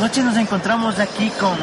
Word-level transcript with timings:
Noche 0.00 0.22
nos 0.22 0.36
encontramos 0.38 0.98
aquí 0.98 1.28
con 1.38 1.58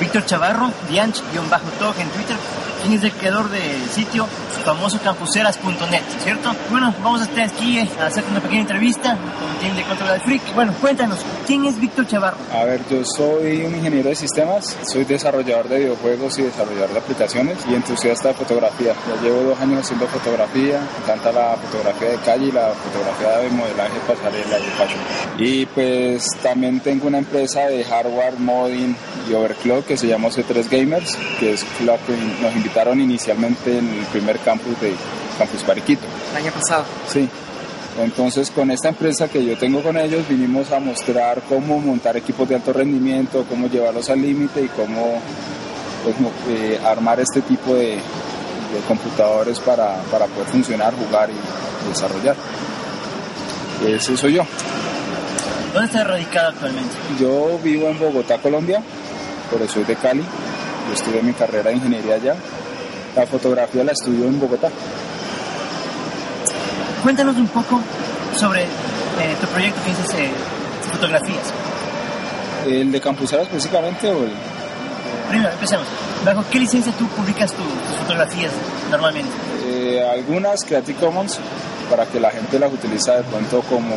Víctor 0.00 0.24
Chavarro, 0.24 0.72
Dianch-Tog 0.88 2.00
en 2.00 2.08
Twitter, 2.08 2.36
quien 2.82 2.94
es 2.94 3.04
el 3.04 3.12
creador 3.12 3.48
del 3.50 3.88
sitio 3.90 4.26
famoso 4.64 4.98
campuseras.net, 5.00 6.02
¿cierto? 6.22 6.52
Bueno, 6.70 6.94
vamos 7.02 7.22
a 7.22 7.24
estar 7.24 7.44
aquí 7.48 7.78
eh, 7.78 7.88
a 8.00 8.06
hacer 8.06 8.24
una 8.30 8.40
pequeña 8.40 8.62
entrevista 8.62 9.16
con 9.16 9.58
quien 9.60 9.76
de 9.76 9.82
Control 9.84 10.20
Freak. 10.20 10.54
Bueno, 10.54 10.72
cuéntanos, 10.80 11.18
¿quién 11.46 11.64
es 11.64 11.80
Víctor 11.80 12.06
Chavarro? 12.06 12.36
A 12.52 12.64
ver, 12.64 12.80
yo 12.88 13.04
soy 13.04 13.64
un 13.64 13.74
ingeniero 13.74 14.08
de 14.08 14.14
sistemas, 14.14 14.76
soy 14.90 15.04
desarrollador 15.04 15.68
de 15.68 15.80
videojuegos 15.80 16.38
y 16.38 16.42
desarrollador 16.42 16.92
de 16.92 16.98
aplicaciones 16.98 17.58
y 17.68 17.74
entusiasta 17.74 18.28
de 18.28 18.34
fotografía. 18.34 18.94
Ya 19.08 19.22
llevo 19.22 19.42
dos 19.42 19.60
años 19.60 19.80
haciendo 19.80 20.06
fotografía, 20.06 20.80
me 20.80 21.04
encanta 21.04 21.32
la 21.32 21.56
fotografía 21.56 22.10
de 22.10 22.16
calle 22.18 22.46
y 22.46 22.52
la 22.52 22.72
fotografía 22.72 23.38
de 23.38 23.50
modelaje 23.50 23.98
pasarela 24.06 24.58
y 24.58 24.70
fashion. 24.70 25.00
Y 25.38 25.66
pues 25.66 26.28
también 26.42 26.80
tengo 26.80 27.08
una 27.08 27.18
empresa 27.18 27.66
de 27.66 27.84
hardware, 27.84 28.38
modding 28.38 28.96
y 29.28 29.34
overclock 29.34 29.86
que 29.86 29.96
se 29.96 30.06
llama 30.06 30.28
C3 30.28 30.68
Gamers, 30.68 31.16
que 31.38 31.52
es 31.52 31.64
la 31.84 31.96
que 31.98 32.16
nos 32.40 32.54
invitaron 32.54 33.00
inicialmente 33.00 33.78
en 33.78 33.88
el 33.88 34.04
primer 34.06 34.38
campus 34.38 34.80
de 34.80 34.94
Campus 35.38 35.62
Pariquito. 35.62 36.02
El 36.32 36.44
año 36.44 36.52
pasado. 36.52 36.84
Sí. 37.08 37.28
Entonces 38.00 38.50
con 38.50 38.70
esta 38.70 38.88
empresa 38.88 39.28
que 39.28 39.44
yo 39.44 39.56
tengo 39.58 39.82
con 39.82 39.98
ellos 39.98 40.26
vinimos 40.26 40.70
a 40.72 40.80
mostrar 40.80 41.42
cómo 41.48 41.78
montar 41.78 42.16
equipos 42.16 42.48
de 42.48 42.54
alto 42.54 42.72
rendimiento, 42.72 43.44
cómo 43.48 43.68
llevarlos 43.68 44.08
al 44.08 44.22
límite 44.22 44.62
y 44.62 44.68
cómo 44.68 45.20
pues, 46.02 46.16
eh, 46.48 46.80
armar 46.84 47.20
este 47.20 47.42
tipo 47.42 47.74
de, 47.74 47.98
computadores 48.88 49.60
para, 49.60 49.96
para, 50.10 50.24
poder 50.24 50.48
funcionar, 50.48 50.94
jugar 50.94 51.28
y 51.28 51.88
desarrollar. 51.88 52.34
Ese 53.86 54.16
soy 54.16 54.34
yo. 54.34 54.44
¿Dónde 55.74 55.86
está 55.86 56.04
radicado 56.04 56.48
actualmente? 56.48 56.94
Yo 57.20 57.58
vivo 57.62 57.88
en 57.88 57.98
Bogotá, 57.98 58.38
Colombia, 58.38 58.82
por 59.52 59.60
eso 59.62 59.74
soy 59.74 59.84
de 59.84 59.96
Cali. 59.96 60.22
Yo 60.88 60.94
estudié 60.94 61.22
mi 61.22 61.32
carrera 61.34 61.70
de 61.70 61.76
ingeniería 61.76 62.14
allá. 62.14 62.34
La 63.14 63.26
fotografía 63.26 63.84
la 63.84 63.92
estudio 63.92 64.24
en 64.24 64.40
Bogotá. 64.40 64.70
Cuéntanos 67.02 67.36
un 67.36 67.48
poco 67.48 67.80
sobre 68.34 68.62
eh, 68.62 69.36
tu 69.40 69.46
proyecto 69.48 69.80
que 69.84 69.90
dices 69.90 70.14
eh, 70.14 70.30
fotografías. 70.90 71.52
¿El 72.66 72.90
de 72.90 73.00
Campuseras 73.00 73.46
específicamente 73.46 74.10
o 74.10 74.24
el...? 74.24 74.32
Primero, 75.28 75.52
empecemos. 75.52 75.86
¿Bajo 76.24 76.44
qué 76.50 76.60
licencia 76.60 76.92
tú 76.92 77.06
publicas 77.08 77.52
tus 77.52 77.66
fotografías 77.98 78.52
normalmente? 78.90 79.30
Eh, 79.66 80.02
algunas 80.10 80.64
Creative 80.64 80.98
Commons 80.98 81.38
para 81.92 82.06
que 82.06 82.18
la 82.18 82.30
gente 82.30 82.58
las 82.58 82.72
utiliza 82.72 83.16
de 83.16 83.22
pronto 83.24 83.60
como 83.68 83.94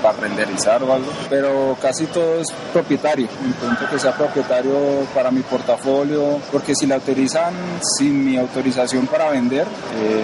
para, 0.00 0.12
renderizar 0.12 0.80
o 0.84 0.92
algo, 0.92 1.10
pero 1.28 1.76
casi 1.82 2.06
todo 2.06 2.40
es 2.40 2.46
propietario, 2.72 3.26
intento 3.44 3.90
que 3.90 3.98
sea 3.98 4.12
propietario 4.12 5.04
para 5.12 5.32
mi 5.32 5.40
portafolio, 5.40 6.38
porque 6.52 6.76
si 6.76 6.86
la 6.86 6.98
utilizan 6.98 7.54
sin 7.98 8.24
mi 8.24 8.36
autorización 8.36 9.08
para 9.08 9.30
vender, 9.30 9.66
eh, 9.96 10.22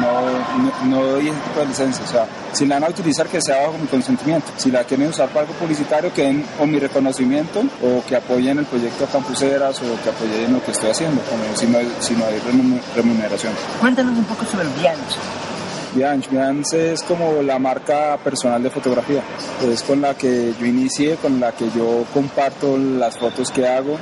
no, 0.00 0.86
no, 0.86 1.02
doy 1.02 1.30
ese 1.30 1.40
tipo 1.40 1.60
de 1.60 1.66
licencia, 1.66 2.04
o 2.04 2.08
sea, 2.08 2.26
si 2.52 2.64
la 2.64 2.76
van 2.76 2.84
a 2.84 2.88
utilizar 2.90 3.26
que 3.26 3.40
sea 3.40 3.66
bajo 3.66 3.78
mi 3.78 3.88
consentimiento, 3.88 4.52
si 4.56 4.70
la 4.70 4.84
quieren 4.84 5.08
usar 5.08 5.28
para 5.30 5.40
algo 5.40 5.54
publicitario 5.54 6.14
que 6.14 6.22
den 6.22 6.46
o 6.60 6.66
mi 6.66 6.78
reconocimiento 6.78 7.60
o 7.82 8.04
que 8.06 8.14
apoyen 8.14 8.60
el 8.60 8.66
proyecto 8.66 9.04
Campuseras 9.06 9.80
o 9.80 10.00
que 10.00 10.10
apoyen 10.10 10.52
lo 10.52 10.62
que 10.62 10.70
estoy 10.70 10.90
haciendo, 10.90 11.20
como 11.22 11.56
si 11.56 11.66
no, 11.66 11.78
si 11.98 12.14
no 12.14 12.24
hay 12.24 12.40
remuneración. 12.94 13.52
Cuéntanos 13.80 14.16
un 14.16 14.24
poco 14.24 14.44
sobre 14.44 14.62
el 14.62 14.70
Bianchi. 14.74 15.18
Behance. 15.94 16.28
Behance 16.30 16.92
es 16.92 17.02
como 17.02 17.42
la 17.42 17.58
marca 17.58 18.18
personal 18.22 18.62
de 18.62 18.70
fotografía. 18.70 19.22
Es 19.66 19.82
con 19.82 20.00
la 20.00 20.14
que 20.14 20.54
yo 20.58 20.66
inicié, 20.66 21.16
con 21.16 21.40
la 21.40 21.52
que 21.52 21.70
yo 21.70 22.04
comparto 22.12 22.76
las 22.76 23.18
fotos 23.18 23.50
que 23.50 23.66
hago 23.66 23.96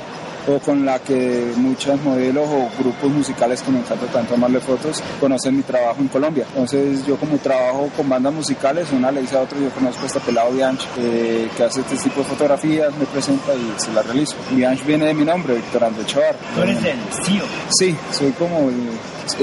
o 0.47 0.59
con 0.59 0.85
la 0.85 0.99
que 0.99 1.51
muchos 1.57 2.01
modelos 2.01 2.47
o 2.47 2.69
grupos 2.79 3.11
musicales 3.11 3.61
que 3.61 3.71
me 3.71 3.79
encanta 3.79 4.05
tanto 4.07 4.33
tomarle 4.33 4.59
fotos 4.59 5.03
conocen 5.19 5.57
mi 5.57 5.63
trabajo 5.63 5.99
en 5.99 6.07
Colombia. 6.07 6.45
Entonces 6.49 7.05
yo 7.05 7.17
como 7.17 7.37
trabajo 7.37 7.89
con 7.95 8.07
bandas 8.07 8.33
musicales, 8.33 8.87
una 8.91 9.11
le 9.11 9.21
dice 9.21 9.37
a 9.37 9.41
otro, 9.41 9.59
yo 9.59 9.69
conozco 9.71 10.03
a 10.03 10.05
este 10.07 10.19
pelado 10.21 10.51
Bianch 10.51 10.87
eh, 10.99 11.49
que 11.55 11.63
hace 11.63 11.81
este 11.81 11.97
tipo 11.97 12.21
de 12.21 12.27
fotografías, 12.27 12.95
me 12.95 13.05
presenta 13.05 13.53
y 13.53 13.73
se 13.79 13.91
las 13.91 14.05
realizo. 14.05 14.35
Bianch 14.51 14.85
viene 14.85 15.05
de 15.05 15.13
mi 15.13 15.25
nombre, 15.25 15.55
Víctor 15.55 15.83
André 15.83 16.05
Chavar. 16.05 16.35
¿Tú 16.55 16.61
eres 16.61 16.77
el 16.77 16.99
CEO? 17.23 17.45
Sí, 17.77 17.95
soy 18.11 18.31
como, 18.31 18.69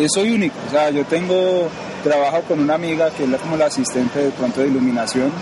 soy 0.09 0.31
único, 0.31 0.57
o 0.67 0.71
sea, 0.71 0.91
yo 0.91 1.05
tengo 1.05 1.69
trabajo 2.05 2.43
con 2.43 2.61
una 2.61 2.75
amiga 2.75 3.11
que 3.11 3.25
es 3.25 3.41
como 3.41 3.57
la 3.57 3.67
asistente 3.67 4.21
de 4.21 4.31
pronto 4.31 4.61
de 4.61 4.69
iluminación 4.69 5.33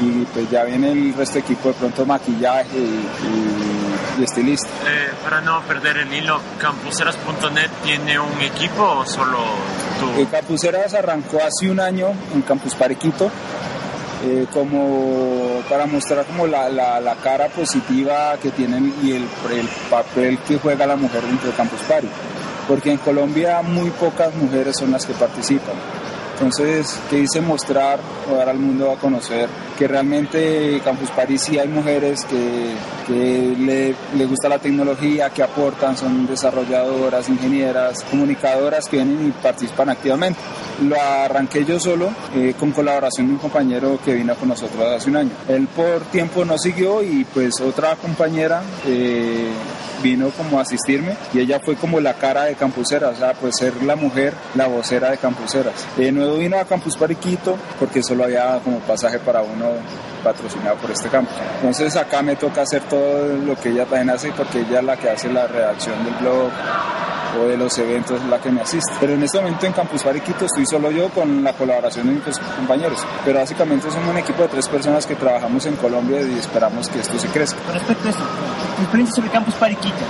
y 0.00 0.24
pues 0.32 0.50
ya 0.50 0.64
viene 0.64 0.92
el 0.92 1.14
resto 1.14 1.34
de 1.34 1.40
equipo 1.40 1.68
de 1.68 1.74
pronto 1.74 2.06
maquillaje 2.06 2.78
y, 2.78 4.22
estilista. 4.22 4.68
Eh, 4.68 5.10
para 5.22 5.40
no 5.40 5.60
perder 5.62 5.98
el 5.98 6.12
hilo, 6.12 6.40
campuseras.net 6.58 7.70
tiene 7.84 8.18
un 8.18 8.40
equipo 8.40 8.82
o 8.82 9.06
solo 9.06 9.38
tú? 10.00 10.20
Eh, 10.20 10.26
Campuseras 10.28 10.92
arrancó 10.94 11.38
hace 11.38 11.70
un 11.70 11.78
año 11.78 12.08
en 12.34 12.42
Campus 12.42 12.74
Parequito. 12.74 13.30
Eh, 14.24 14.46
como 14.52 15.62
para 15.68 15.86
mostrar 15.86 16.24
como 16.24 16.48
la, 16.48 16.68
la, 16.68 17.14
cara 17.22 17.46
positiva 17.46 18.36
que 18.42 18.50
tienen 18.50 18.92
y 19.00 19.12
el, 19.12 19.28
el, 19.52 19.68
papel 19.88 20.38
que 20.38 20.58
juega 20.58 20.88
la 20.88 20.96
mujer 20.96 21.22
dentro 21.22 21.48
de 21.48 21.56
Campus 21.56 21.80
Party 21.82 22.08
porque 22.68 22.92
en 22.92 22.98
Colombia 22.98 23.62
muy 23.62 23.90
pocas 23.90 24.32
mujeres 24.34 24.76
son 24.78 24.92
las 24.92 25.06
que 25.06 25.14
participan. 25.14 25.74
Entonces, 26.34 27.00
¿qué 27.10 27.16
dice 27.16 27.40
mostrar 27.40 27.98
o 28.30 28.36
dar 28.36 28.48
al 28.48 28.58
mundo 28.60 28.92
a 28.92 28.96
conocer 28.96 29.48
que 29.76 29.88
realmente 29.88 30.80
Campus 30.84 31.10
París 31.10 31.42
sí 31.42 31.58
hay 31.58 31.66
mujeres 31.66 32.24
que, 32.26 33.56
le, 33.58 33.94
le, 34.16 34.26
gusta 34.26 34.48
la 34.48 34.60
tecnología, 34.60 35.30
que 35.30 35.42
aportan, 35.42 35.96
son 35.96 36.28
desarrolladoras, 36.28 37.28
ingenieras, 37.28 38.04
comunicadoras 38.04 38.86
que 38.88 38.98
vienen 38.98 39.26
y 39.26 39.30
participan 39.32 39.88
activamente. 39.88 40.38
Lo 40.82 41.00
arranqué 41.00 41.64
yo 41.64 41.80
solo 41.80 42.10
eh, 42.36 42.54
con 42.56 42.70
colaboración 42.70 43.26
de 43.26 43.32
un 43.32 43.38
compañero 43.40 43.98
que 44.04 44.14
vino 44.14 44.36
con 44.36 44.48
nosotros 44.48 44.80
hace 44.80 45.10
un 45.10 45.16
año. 45.16 45.30
Él 45.48 45.66
por 45.74 46.02
tiempo 46.12 46.44
no 46.44 46.56
siguió 46.56 47.02
y 47.02 47.24
pues 47.24 47.60
otra 47.60 47.96
compañera 47.96 48.62
eh, 48.86 49.48
vino 50.02 50.30
como 50.30 50.58
a 50.58 50.62
asistirme 50.62 51.16
y 51.32 51.40
ella 51.40 51.60
fue 51.60 51.76
como 51.76 52.00
la 52.00 52.14
cara 52.14 52.44
de 52.44 52.54
Campuseras, 52.54 53.16
o 53.16 53.18
sea, 53.18 53.34
pues 53.34 53.56
ser 53.58 53.82
la 53.82 53.96
mujer, 53.96 54.34
la 54.54 54.66
vocera 54.66 55.10
de 55.10 55.18
Campuseras. 55.18 55.74
Eh, 55.98 56.12
nuevo 56.12 56.36
vino 56.36 56.58
a 56.58 56.64
Campus 56.64 56.96
Pariquito 56.96 57.56
porque 57.78 58.02
solo 58.02 58.24
había 58.24 58.58
como 58.64 58.78
pasaje 58.80 59.18
para 59.18 59.42
uno 59.42 59.66
patrocinado 60.22 60.76
por 60.76 60.90
este 60.90 61.08
campus. 61.08 61.34
Entonces 61.56 61.96
acá 61.96 62.22
me 62.22 62.36
toca 62.36 62.62
hacer 62.62 62.82
todo 62.82 63.36
lo 63.36 63.56
que 63.56 63.70
ella 63.70 63.84
también 63.84 64.10
hace 64.10 64.32
porque 64.32 64.60
ella 64.60 64.80
es 64.80 64.84
la 64.84 64.96
que 64.96 65.10
hace 65.10 65.32
la 65.32 65.46
redacción 65.46 66.04
del 66.04 66.14
blog 66.14 66.50
o 67.40 67.46
de 67.46 67.56
los 67.56 67.76
eventos, 67.78 68.22
la 68.24 68.40
que 68.40 68.50
me 68.50 68.60
asiste. 68.60 68.92
Pero 69.00 69.14
en 69.14 69.22
este 69.22 69.38
momento 69.38 69.66
en 69.66 69.72
Campus 69.72 70.02
Pariquito 70.02 70.46
estoy 70.46 70.66
solo 70.66 70.90
yo 70.90 71.08
con 71.10 71.44
la 71.44 71.52
colaboración 71.52 72.06
de 72.06 72.14
mis 72.14 72.38
compañeros. 72.56 72.98
Pero 73.24 73.38
básicamente 73.38 73.90
somos 73.90 74.08
un 74.08 74.18
equipo 74.18 74.42
de 74.42 74.48
tres 74.48 74.68
personas 74.68 75.06
que 75.06 75.14
trabajamos 75.14 75.64
en 75.66 75.76
Colombia 75.76 76.20
y 76.22 76.38
esperamos 76.38 76.88
que 76.88 77.00
esto 77.00 77.18
se 77.18 77.28
crezca. 77.28 77.58
Respecto 77.72 78.08
a 78.08 78.10
esto, 78.10 78.24
experiencia 78.82 79.16
sobre 79.16 79.30
Campus 79.30 79.54
Pariquito, 79.54 80.04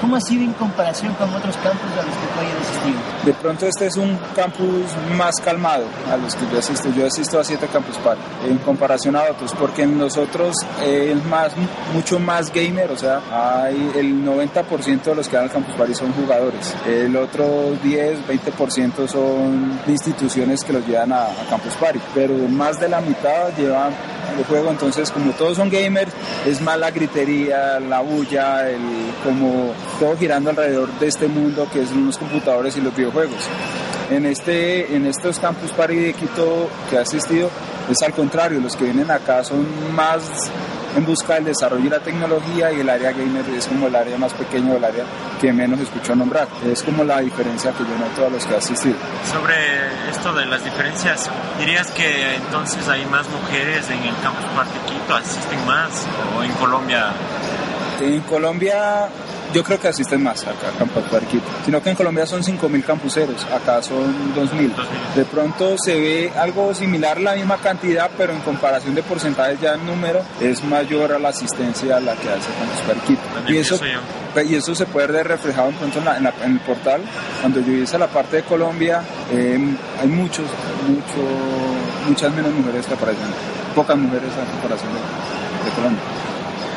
¿Cómo 0.00 0.14
ha 0.14 0.20
sido 0.20 0.44
en 0.44 0.52
comparación 0.52 1.12
con 1.14 1.28
otros 1.34 1.56
campus 1.56 1.90
a 1.92 2.06
los 2.06 2.14
que 2.14 2.26
tú 2.32 2.40
hayas 2.40 2.70
asistido? 2.70 2.98
De 3.24 3.34
pronto 3.34 3.66
este 3.66 3.86
es 3.86 3.96
un 3.96 4.16
campus 4.34 4.84
más 5.16 5.40
calmado 5.40 5.86
a 6.10 6.16
los 6.16 6.36
que 6.36 6.46
yo 6.52 6.58
asisto. 6.60 6.88
Yo 6.96 7.06
asisto 7.06 7.40
a 7.40 7.44
siete 7.44 7.66
campus 7.66 7.96
par 7.98 8.16
en 8.46 8.58
comparación 8.58 9.16
a 9.16 9.24
otros, 9.24 9.52
porque 9.58 9.82
en 9.82 9.98
los 9.98 10.16
otros 10.16 10.54
eh, 10.82 11.14
es 11.16 11.24
más, 11.24 11.52
mucho 11.92 12.20
más 12.20 12.52
gamer, 12.52 12.92
o 12.92 12.96
sea, 12.96 13.20
hay 13.32 13.90
el 13.96 14.24
90% 14.24 15.02
de 15.02 15.14
los 15.16 15.28
que 15.28 15.36
van 15.36 15.46
al 15.46 15.50
campus 15.50 15.74
party 15.74 15.94
son 15.94 16.12
jugadores. 16.12 16.76
El 16.86 17.16
otro 17.16 17.72
10, 17.82 18.20
20% 18.28 19.08
son 19.08 19.80
instituciones 19.88 20.62
que 20.62 20.72
los 20.72 20.86
llevan 20.86 21.12
a, 21.12 21.24
a 21.24 21.46
campus 21.50 21.74
party, 21.74 21.98
pero 22.14 22.34
más 22.34 22.78
de 22.78 22.88
la 22.88 23.00
mitad 23.00 23.52
llevan 23.56 23.92
el 24.38 24.46
juego, 24.46 24.70
entonces 24.70 25.10
como 25.10 25.32
todos 25.32 25.56
son 25.56 25.70
gamers, 25.70 26.12
es 26.46 26.60
más 26.60 26.78
la 26.78 26.90
gritería, 26.90 27.80
la 27.80 28.00
bulla, 28.00 28.68
el, 28.68 28.80
como 29.24 29.72
todo 29.98 30.16
girando 30.16 30.50
alrededor 30.50 30.90
de 30.98 31.06
este 31.06 31.28
mundo 31.28 31.68
que 31.72 31.86
son 31.86 32.06
los 32.06 32.18
computadores 32.18 32.76
y 32.76 32.80
los 32.80 32.94
videojuegos. 32.94 33.40
En, 34.10 34.24
este, 34.24 34.94
en 34.94 35.06
estos 35.06 35.38
campus 35.38 35.70
party 35.72 35.96
de 35.96 36.14
Quito 36.14 36.68
que 36.88 36.96
he 36.96 36.98
asistido, 36.98 37.50
es 37.90 38.02
al 38.02 38.12
contrario, 38.12 38.60
los 38.60 38.76
que 38.76 38.84
vienen 38.84 39.10
acá 39.10 39.44
son 39.44 39.66
más 39.94 40.22
en 40.98 41.06
busca 41.06 41.34
del 41.34 41.44
desarrollo 41.44 41.86
y 41.86 41.90
la 41.90 42.00
tecnología 42.00 42.72
y 42.72 42.80
el 42.80 42.88
área 42.88 43.12
gamer 43.12 43.48
es 43.50 43.66
como 43.66 43.86
el 43.86 43.94
área 43.94 44.18
más 44.18 44.34
pequeño 44.34 44.74
del 44.74 44.84
área 44.84 45.04
que 45.40 45.52
menos 45.52 45.80
escucho 45.80 46.14
nombrar. 46.14 46.48
Es 46.66 46.82
como 46.82 47.04
la 47.04 47.20
diferencia 47.20 47.72
que 47.72 47.84
yo 47.84 47.96
noto 47.96 48.26
a 48.26 48.30
los 48.30 48.44
que 48.44 48.54
he 48.54 48.56
asistido. 48.56 48.96
Sobre 49.30 49.54
esto 50.10 50.32
de 50.34 50.46
las 50.46 50.64
diferencias, 50.64 51.30
¿dirías 51.58 51.90
que 51.92 52.34
entonces 52.34 52.86
hay 52.88 53.04
más 53.06 53.26
mujeres 53.28 53.88
en 53.90 54.02
el 54.02 54.14
campus 54.22 54.44
Parque 54.56 54.78
Quito, 54.86 55.14
asisten 55.14 55.64
más 55.66 56.06
o 56.36 56.42
en 56.42 56.52
Colombia? 56.52 57.12
En 58.00 58.20
Colombia 58.22 59.08
yo 59.52 59.64
creo 59.64 59.80
que 59.80 59.88
asisten 59.88 60.22
más 60.22 60.42
acá 60.42 60.68
a 60.74 60.78
Campus 60.78 61.04
Parquito, 61.04 61.46
sino 61.64 61.82
que 61.82 61.90
en 61.90 61.96
Colombia 61.96 62.26
son 62.26 62.42
5.000 62.42 62.84
campuseros, 62.84 63.44
acá 63.46 63.82
son 63.82 64.34
2.000. 64.34 64.72
De 65.14 65.24
pronto 65.24 65.76
se 65.78 65.98
ve 65.98 66.32
algo 66.36 66.74
similar, 66.74 67.20
la 67.20 67.34
misma 67.34 67.58
cantidad, 67.58 68.10
pero 68.16 68.32
en 68.32 68.40
comparación 68.40 68.94
de 68.94 69.02
porcentajes 69.02 69.60
ya 69.60 69.74
en 69.74 69.86
número, 69.86 70.22
es 70.40 70.62
mayor 70.64 71.12
a 71.12 71.18
la 71.18 71.30
asistencia 71.30 71.96
a 71.96 72.00
la 72.00 72.14
que 72.14 72.28
hace 72.28 72.50
Campus 72.58 72.80
Parquito. 72.86 73.22
Y 73.48 73.56
eso, 73.56 73.78
y 74.44 74.54
eso 74.54 74.74
se 74.74 74.86
puede 74.86 75.06
ver 75.08 75.28
reflejado 75.28 75.70
pronto 75.72 75.98
en, 75.98 76.04
la, 76.04 76.16
en, 76.16 76.24
la, 76.24 76.34
en, 76.44 76.52
el 76.52 76.60
portal. 76.60 77.00
Cuando 77.40 77.60
yo 77.60 77.72
hice 77.72 77.98
la 77.98 78.08
parte 78.08 78.36
de 78.36 78.42
Colombia, 78.42 79.02
eh, 79.32 79.58
hay 80.00 80.08
muchos, 80.08 80.46
mucho, 80.86 81.28
muchas 82.06 82.32
menos 82.34 82.52
mujeres 82.52 82.86
que 82.86 82.94
aparecen, 82.94 83.26
pocas 83.74 83.96
mujeres 83.96 84.30
a 84.34 84.50
comparación 84.52 84.92
de, 84.92 85.00
de 85.68 85.74
Colombia 85.74 86.02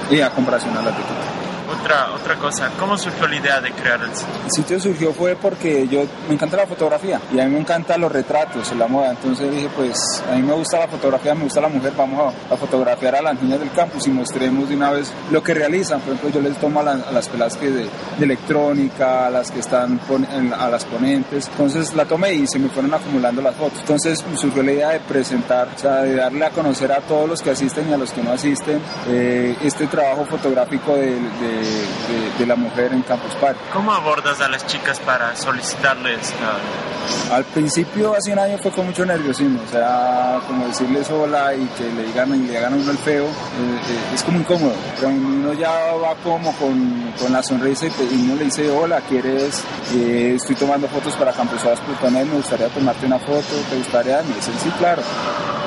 y 0.09 0.21
a 0.21 0.29
comparación 0.29 0.77
a 0.77 0.81
la 0.81 0.91
de. 0.91 1.40
Otra, 1.81 2.11
otra 2.13 2.35
cosa, 2.35 2.69
¿cómo 2.79 2.95
surgió 2.95 3.27
la 3.27 3.35
idea 3.35 3.59
de 3.59 3.71
crear 3.71 3.99
el 4.01 4.15
sitio? 4.15 4.33
El 4.45 4.51
sitio 4.51 4.79
surgió 4.79 5.13
fue 5.13 5.35
porque 5.35 5.87
yo 5.87 6.03
me 6.27 6.35
encanta 6.35 6.57
la 6.57 6.67
fotografía 6.67 7.19
y 7.33 7.39
a 7.39 7.45
mí 7.45 7.53
me 7.53 7.59
encantan 7.59 8.01
los 8.01 8.11
retratos, 8.11 8.71
la 8.75 8.87
moda. 8.87 9.11
Entonces 9.11 9.49
dije, 9.51 9.67
pues 9.75 10.23
a 10.31 10.35
mí 10.35 10.43
me 10.43 10.53
gusta 10.53 10.77
la 10.77 10.87
fotografía, 10.87 11.33
me 11.33 11.45
gusta 11.45 11.59
la 11.59 11.69
mujer, 11.69 11.93
vamos 11.97 12.33
a, 12.49 12.53
a 12.53 12.57
fotografiar 12.57 13.15
a 13.15 13.21
las 13.23 13.41
niñas 13.41 13.59
del 13.59 13.71
campus 13.71 14.05
y 14.05 14.11
mostremos 14.11 14.69
de 14.69 14.75
una 14.75 14.91
vez 14.91 15.11
lo 15.31 15.41
que 15.41 15.55
realizan. 15.55 16.01
Por 16.01 16.13
ejemplo, 16.13 16.39
yo 16.39 16.47
les 16.47 16.57
tomo 16.59 16.81
a, 16.81 16.83
la, 16.83 16.91
a 16.91 17.11
las 17.11 17.27
pelas 17.29 17.57
que 17.57 17.71
de, 17.71 17.83
de, 17.83 18.25
electrónica, 18.25 19.25
a 19.25 19.29
las 19.31 19.49
que 19.49 19.59
están 19.59 19.97
pon, 19.99 20.27
a 20.53 20.69
las 20.69 20.85
ponentes. 20.85 21.47
Entonces 21.47 21.95
la 21.95 22.05
tomé 22.05 22.33
y 22.33 22.47
se 22.47 22.59
me 22.59 22.69
fueron 22.69 22.93
acumulando 22.93 23.41
las 23.41 23.55
fotos. 23.55 23.79
Entonces 23.79 24.23
surgió 24.35 24.61
la 24.61 24.71
idea 24.71 24.89
de 24.89 24.99
presentar, 24.99 25.67
o 25.75 25.79
sea, 25.79 26.03
de 26.03 26.15
darle 26.15 26.45
a 26.45 26.51
conocer 26.51 26.91
a 26.91 26.99
todos 27.01 27.27
los 27.27 27.41
que 27.41 27.49
asisten 27.49 27.89
y 27.89 27.93
a 27.93 27.97
los 27.97 28.11
que 28.11 28.21
no 28.21 28.31
asisten 28.31 28.79
eh, 29.07 29.57
este 29.63 29.87
trabajo 29.87 30.25
fotográfico 30.25 30.95
de, 30.95 31.13
de 31.13 31.70
de, 31.71 32.39
de, 32.39 32.45
la 32.45 32.55
mujer 32.55 32.93
en 32.93 33.01
Campus 33.01 33.33
Party. 33.35 33.59
¿Cómo 33.73 33.91
abordas 33.91 34.41
a 34.41 34.49
las 34.49 34.65
chicas 34.65 34.99
para 34.99 35.35
solicitarles? 35.35 36.29
Uh... 36.29 36.91
Al 37.31 37.45
principio, 37.45 38.13
hace 38.13 38.31
un 38.31 38.39
año, 38.39 38.57
fue 38.57 38.71
con 38.71 38.85
mucho 38.85 39.05
nerviosismo, 39.05 39.59
o 39.65 39.71
sea, 39.71 40.39
como 40.47 40.67
decirles 40.67 41.09
hola 41.09 41.53
y 41.55 41.65
que 41.77 41.83
le 41.91 42.03
digan, 42.03 42.35
y 42.35 42.47
le 42.47 42.57
hagan 42.57 42.73
uno 42.73 42.91
el 42.91 42.97
feo, 42.97 43.25
eh, 43.25 43.27
eh, 43.27 44.13
es 44.13 44.23
como 44.23 44.39
incómodo, 44.39 44.73
pero 44.95 45.09
uno 45.09 45.53
ya 45.53 45.93
va 45.95 46.13
como 46.23 46.53
con, 46.57 47.13
con 47.19 47.31
la 47.31 47.41
sonrisa 47.41 47.87
y, 47.87 48.15
y, 48.15 48.21
uno 48.25 48.35
le 48.35 48.45
dice 48.45 48.69
hola, 48.69 49.01
¿quieres? 49.01 49.63
Eh, 49.93 50.33
estoy 50.35 50.55
tomando 50.55 50.87
fotos 50.89 51.15
para 51.15 51.31
campusadas.net, 51.31 52.25
me 52.25 52.35
gustaría 52.35 52.67
tomarte 52.67 53.05
una 53.05 53.19
foto, 53.19 53.55
¿te 53.69 53.77
gustaría? 53.77 54.21
Me 54.23 54.35
dicen, 54.35 54.53
sí, 54.61 54.69
claro. 54.77 55.01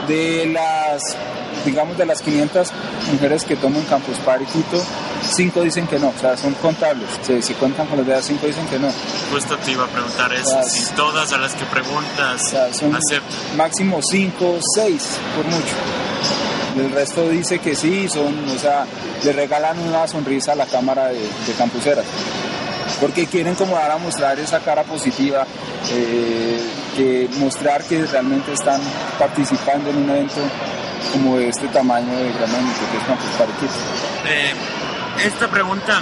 De 0.07 0.47
las 0.47 1.17
digamos 1.65 1.97
de 1.97 2.07
las 2.07 2.23
500 2.23 2.69
mujeres 3.13 3.45
que 3.45 3.57
toman 3.57 3.83
Campus 3.85 4.19
Party 4.19 4.45
Quito, 4.47 4.83
5 5.23 5.63
dicen 5.63 5.87
que 5.87 5.99
no, 5.99 6.09
o 6.09 6.19
sea, 6.19 6.37
son 6.37 6.53
contables. 6.55 7.09
Si, 7.23 7.41
si 7.43 7.55
cuentan 7.55 7.87
con 7.87 7.99
los 7.99 8.07
dedos, 8.07 8.25
5 8.27 8.47
dicen 8.47 8.67
que 8.67 8.79
no. 8.79 8.89
Justo 9.33 9.57
te 9.59 9.73
iba 9.73 9.85
a 9.85 9.89
preguntar 9.89 10.33
eso, 10.33 10.59
o 10.59 10.63
sea, 10.63 10.63
si 10.63 10.95
todas 10.95 11.33
a 11.33 11.39
las 11.39 11.55
que 11.55 11.65
preguntas 11.67 12.43
o 12.43 12.49
sea, 12.49 12.73
son 12.73 12.95
aceptan. 12.95 13.57
Máximo 13.57 14.01
5, 14.03 14.59
6, 14.75 15.03
por 15.37 15.45
mucho. 15.47 15.75
El 16.77 16.91
resto 16.91 17.29
dice 17.29 17.61
que 17.61 17.77
sí, 17.77 18.09
son, 18.09 18.49
o 18.49 18.59
sea, 18.59 18.85
le 19.23 19.33
regalan 19.33 19.79
una 19.79 20.09
sonrisa 20.09 20.53
a 20.53 20.57
la 20.57 20.67
cámara 20.67 21.07
de, 21.09 21.21
de 21.21 21.53
campuseras. 21.57 22.05
Porque 23.01 23.27
quieren 23.27 23.55
como 23.55 23.77
dar 23.77 23.91
a 23.91 23.99
mostrar 23.99 24.39
esa 24.39 24.61
cara 24.61 24.83
positiva, 24.83 25.47
eh, 25.93 26.61
que 26.97 27.29
mostrar 27.39 27.83
que 27.85 28.05
realmente 28.07 28.53
están 28.53 28.81
participando 29.19 29.91
en 29.91 29.97
un 29.97 30.11
evento 30.11 30.41
como 31.13 31.37
de 31.39 31.49
este 31.49 31.69
tamaño 31.69 32.17
de 32.17 32.33
gran 32.33 32.51
magnitud 32.53 32.87
que 32.91 32.99
es 32.99 33.05
Campus 33.05 33.31
Parquito. 33.39 33.73
Eh, 34.27 34.53
esta 35.25 35.49
pregunta 35.49 36.01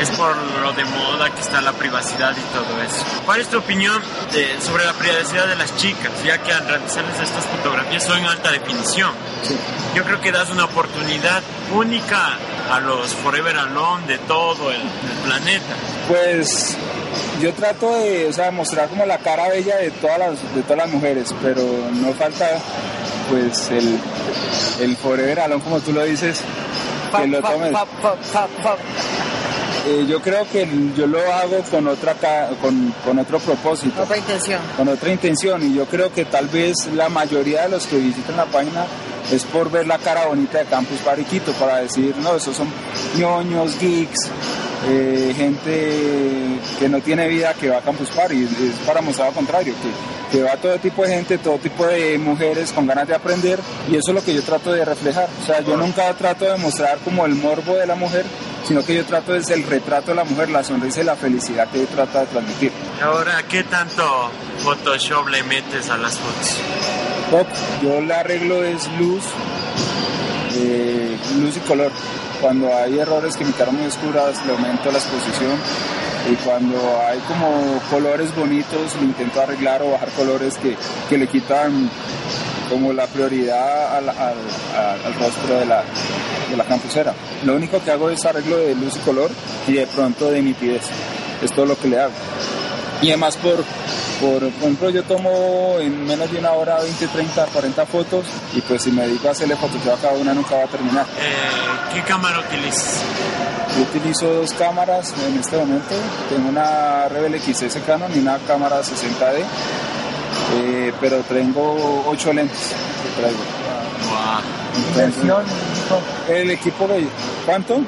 es 0.00 0.10
por 0.10 0.36
lo 0.36 0.72
de 0.72 0.84
moda 0.84 1.30
que 1.34 1.40
está 1.40 1.60
la 1.60 1.72
privacidad 1.72 2.32
y 2.36 2.54
todo 2.54 2.82
eso. 2.82 3.04
¿Cuál 3.24 3.40
es 3.40 3.48
tu 3.48 3.58
opinión 3.58 4.00
de, 4.32 4.60
sobre 4.60 4.84
la 4.84 4.92
privacidad 4.92 5.48
de 5.48 5.56
las 5.56 5.76
chicas, 5.76 6.12
ya 6.24 6.38
que 6.38 6.52
al 6.52 6.66
realizarles 6.68 7.20
estas 7.20 7.44
fotografías 7.46 8.04
son 8.04 8.18
en 8.18 8.26
alta 8.26 8.50
definición? 8.52 9.10
Sí. 9.42 9.56
Yo 9.94 10.04
creo 10.04 10.20
que 10.20 10.30
das 10.30 10.50
una 10.50 10.64
oportunidad 10.64 11.42
única 11.74 12.38
a 12.70 12.80
los 12.80 13.14
Forever 13.14 13.56
Alone 13.56 14.06
de 14.06 14.18
todo 14.18 14.70
el, 14.70 14.80
el 14.80 15.18
planeta. 15.24 15.74
Pues 16.06 16.76
yo 17.40 17.52
trato 17.54 17.94
de 17.98 18.26
o 18.28 18.32
sea, 18.32 18.50
mostrar 18.50 18.88
como 18.88 19.06
la 19.06 19.18
cara 19.18 19.48
bella 19.48 19.76
de 19.76 19.90
todas 19.90 20.18
las, 20.18 20.54
de 20.54 20.62
todas 20.62 20.78
las 20.78 20.90
mujeres, 20.90 21.34
pero 21.42 21.62
no 21.92 22.12
falta 22.14 22.46
pues 23.28 23.70
el, 23.70 23.98
el 24.80 24.96
Forever 24.96 25.40
Alone, 25.40 25.62
como 25.62 25.80
tú 25.80 25.92
lo 25.92 26.04
dices, 26.04 26.42
que 27.16 27.26
lo 27.26 27.42
tomes. 27.42 27.74
Eh, 29.86 30.06
yo 30.06 30.20
creo 30.20 30.46
que 30.50 30.68
yo 30.96 31.06
lo 31.06 31.18
hago 31.32 31.62
con 31.70 31.86
otra 31.86 32.14
con, 32.60 32.94
con, 33.04 33.18
otro 33.18 33.38
propósito. 33.38 34.02
Otra 34.02 34.18
intención. 34.18 34.60
Con 34.76 34.88
otra 34.88 35.10
intención 35.10 35.62
y 35.62 35.74
yo 35.74 35.86
creo 35.86 36.12
que 36.12 36.24
tal 36.24 36.48
vez 36.48 36.88
la 36.94 37.08
mayoría 37.08 37.62
de 37.62 37.68
los 37.70 37.86
que 37.86 37.96
visitan 37.96 38.36
la 38.36 38.44
página 38.46 38.84
es 39.32 39.44
por 39.44 39.70
ver 39.70 39.86
la 39.86 39.98
cara 39.98 40.26
bonita 40.26 40.58
de 40.58 40.64
Campus 40.66 40.98
Pariquito, 41.00 41.52
para 41.52 41.78
decir, 41.78 42.14
no, 42.18 42.36
esos 42.36 42.56
son 42.56 42.68
ñoños, 43.16 43.78
geeks, 43.78 44.30
eh, 44.86 45.34
gente 45.36 46.60
que 46.78 46.88
no 46.88 47.00
tiene 47.00 47.28
vida 47.28 47.52
que 47.54 47.68
va 47.68 47.78
a 47.78 47.80
Campus 47.80 48.08
Party, 48.10 48.44
es 48.44 48.86
para 48.86 49.00
mostrar 49.00 49.28
lo 49.28 49.34
contrario, 49.34 49.74
que, 49.82 50.36
que 50.38 50.42
va 50.42 50.56
todo 50.56 50.78
tipo 50.78 51.02
de 51.02 51.08
gente, 51.10 51.38
todo 51.38 51.58
tipo 51.58 51.86
de 51.86 52.16
mujeres 52.18 52.72
con 52.72 52.86
ganas 52.86 53.08
de 53.08 53.14
aprender 53.14 53.58
y 53.90 53.96
eso 53.96 54.10
es 54.10 54.14
lo 54.14 54.24
que 54.24 54.34
yo 54.34 54.42
trato 54.42 54.72
de 54.72 54.84
reflejar. 54.84 55.28
O 55.42 55.46
sea, 55.46 55.60
yo 55.60 55.76
nunca 55.76 56.12
trato 56.14 56.44
de 56.44 56.56
mostrar 56.58 56.98
como 56.98 57.26
el 57.26 57.34
morbo 57.34 57.74
de 57.74 57.86
la 57.86 57.96
mujer, 57.96 58.24
sino 58.64 58.84
que 58.84 58.94
yo 58.94 59.04
trato 59.04 59.34
es 59.34 59.50
el 59.50 59.64
retrato 59.64 60.12
de 60.12 60.16
la 60.16 60.24
mujer, 60.24 60.48
la 60.50 60.62
sonrisa 60.62 61.00
y 61.00 61.04
la 61.04 61.16
felicidad 61.16 61.68
que 61.70 61.80
yo 61.80 61.86
trato 61.86 62.20
de 62.20 62.26
transmitir. 62.26 62.72
Ahora, 63.02 63.42
¿qué 63.48 63.64
tanto 63.64 64.30
Photoshop 64.62 65.28
le 65.28 65.42
metes 65.42 65.90
a 65.90 65.96
las 65.96 66.18
fotos? 66.18 67.07
Yo 67.82 68.00
le 68.00 68.14
arreglo 68.14 68.64
es 68.64 68.88
luz, 68.98 69.22
eh, 70.56 71.16
luz 71.40 71.56
y 71.56 71.60
color. 71.60 71.92
Cuando 72.40 72.74
hay 72.74 72.98
errores 72.98 73.36
que 73.36 73.44
quedaron 73.44 73.76
muy 73.76 73.86
oscuras, 73.86 74.44
le 74.46 74.52
aumento 74.52 74.90
la 74.90 74.98
exposición. 74.98 75.52
Y 76.30 76.34
cuando 76.36 76.76
hay 77.06 77.18
como 77.20 77.80
colores 77.90 78.34
bonitos, 78.34 78.96
le 79.00 79.06
intento 79.06 79.42
arreglar 79.42 79.82
o 79.82 79.90
bajar 79.90 80.08
colores 80.10 80.56
que, 80.56 80.76
que 81.08 81.18
le 81.18 81.26
quitan 81.26 81.90
como 82.70 82.92
la 82.92 83.06
prioridad 83.06 83.96
al, 83.96 84.08
al 84.08 85.14
rostro 85.14 85.58
de 85.58 85.66
la, 85.66 85.84
de 86.50 86.56
la 86.56 86.64
campusera. 86.64 87.14
Lo 87.44 87.56
único 87.56 87.82
que 87.82 87.90
hago 87.90 88.10
es 88.10 88.24
arreglo 88.24 88.56
de 88.56 88.74
luz 88.74 88.96
y 88.96 89.00
color 89.00 89.30
y 89.66 89.72
de 89.74 89.86
pronto 89.86 90.30
de 90.30 90.42
nitidez. 90.42 90.82
Es 91.42 91.52
todo 91.52 91.66
lo 91.66 91.78
que 91.78 91.88
le 91.88 92.00
hago. 92.00 92.12
Y 93.00 93.08
además 93.08 93.36
por, 93.36 93.64
por, 94.20 94.40
por 94.40 94.62
ejemplo, 94.62 94.90
yo 94.90 95.02
tomo 95.04 95.76
en 95.78 96.06
menos 96.06 96.30
de 96.30 96.38
una 96.38 96.52
hora 96.52 96.80
20, 96.80 97.06
30, 97.06 97.46
40 97.46 97.86
fotos 97.86 98.26
y 98.54 98.60
pues 98.60 98.82
si 98.82 98.90
me 98.90 99.06
dedico 99.06 99.28
a 99.28 99.32
hacerle 99.32 99.56
fotos 99.56 99.80
a 99.86 100.00
cada 100.00 100.14
una 100.14 100.34
nunca 100.34 100.56
va 100.56 100.64
a 100.64 100.66
terminar. 100.66 101.06
Eh, 101.18 101.94
¿Qué 101.94 102.02
cámara 102.02 102.40
utilizas? 102.40 103.02
Yo 103.76 103.82
utilizo 103.82 104.26
dos 104.26 104.52
cámaras 104.54 105.14
en 105.26 105.38
este 105.38 105.56
momento. 105.56 105.94
Tengo 106.28 106.48
una 106.48 107.08
Rebel 107.08 107.40
XS 107.40 107.78
Canon 107.86 108.10
y 108.14 108.18
una 108.18 108.38
cámara 108.38 108.80
60D, 108.80 109.44
eh, 110.56 110.92
pero 111.00 111.18
tengo 111.22 112.04
8 112.08 112.32
lentes 112.32 112.74
que 113.02 113.20
traigo. 113.20 113.38
Wow. 114.08 114.58
Entonces, 115.04 115.24
el 116.28 116.50
equipo 116.50 116.86
de 116.86 117.06
¿Cuánto? 117.48 117.80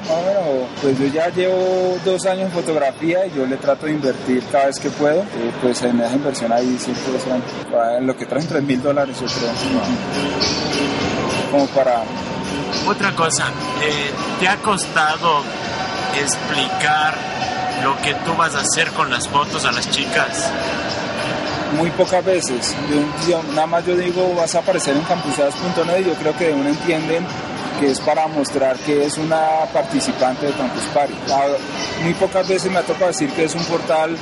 pues 0.81 0.99
yo 0.99 1.07
ya 1.09 1.29
llevo 1.29 1.99
dos 2.03 2.25
años 2.25 2.47
en 2.47 2.51
fotografía 2.51 3.27
y 3.27 3.33
yo 3.37 3.45
le 3.45 3.59
trato 3.59 3.85
de 3.85 3.93
invertir 3.93 4.43
cada 4.51 4.69
vez 4.69 4.81
que 4.81 4.89
puedo. 4.89 5.21
Eh, 5.21 5.53
pues 5.61 5.83
en 5.83 6.01
esa 6.01 6.15
inversión 6.15 6.51
ahí 6.51 6.79
siempre 6.79 7.21
son 7.21 8.07
lo 8.07 8.17
que 8.17 8.25
traen 8.25 8.49
3 8.49 8.63
mil 8.63 8.83
dólares, 8.83 9.21
yo 9.21 9.27
creo. 9.27 9.51
Como 11.51 11.67
para... 11.67 12.05
Otra 12.89 13.15
cosa, 13.15 13.49
eh, 13.83 14.11
¿te 14.41 14.49
ha 14.49 14.57
costado 14.63 15.43
explicar 16.19 17.15
lo 17.85 18.01
que 18.01 18.15
tú 18.15 18.35
vas 18.39 18.55
a 18.55 18.61
hacer 18.61 18.89
con 18.93 19.11
las 19.11 19.29
fotos 19.29 19.67
a 19.67 19.73
las 19.73 19.91
chicas? 19.91 20.51
Muy 21.77 21.91
pocas 21.91 22.25
veces. 22.25 22.75
Yo, 23.29 23.43
nada 23.53 23.67
más 23.67 23.85
yo 23.85 23.95
digo, 23.95 24.35
vas 24.35 24.55
a 24.55 24.61
aparecer 24.61 24.97
en 24.97 25.03
campusadas.net 25.03 26.01
y 26.01 26.05
yo 26.05 26.15
creo 26.15 26.35
que 26.35 26.51
uno 26.51 26.71
entienden 26.71 27.27
que 27.79 27.91
es 27.91 28.01
para 28.01 28.27
mostrar 28.27 28.77
que 28.79 29.05
es 29.05 29.19
una 29.19 29.65
participante 29.73 30.47
de 30.47 30.53
Campus 30.53 30.85
Party. 30.95 31.15
Muy 32.03 32.15
pocas 32.15 32.49
veces 32.49 32.71
me 32.71 32.79
ha 32.79 32.83
tocado 32.83 33.09
decir 33.09 33.31
que 33.31 33.45
es 33.45 33.55
un 33.55 33.65
portal 33.65 34.17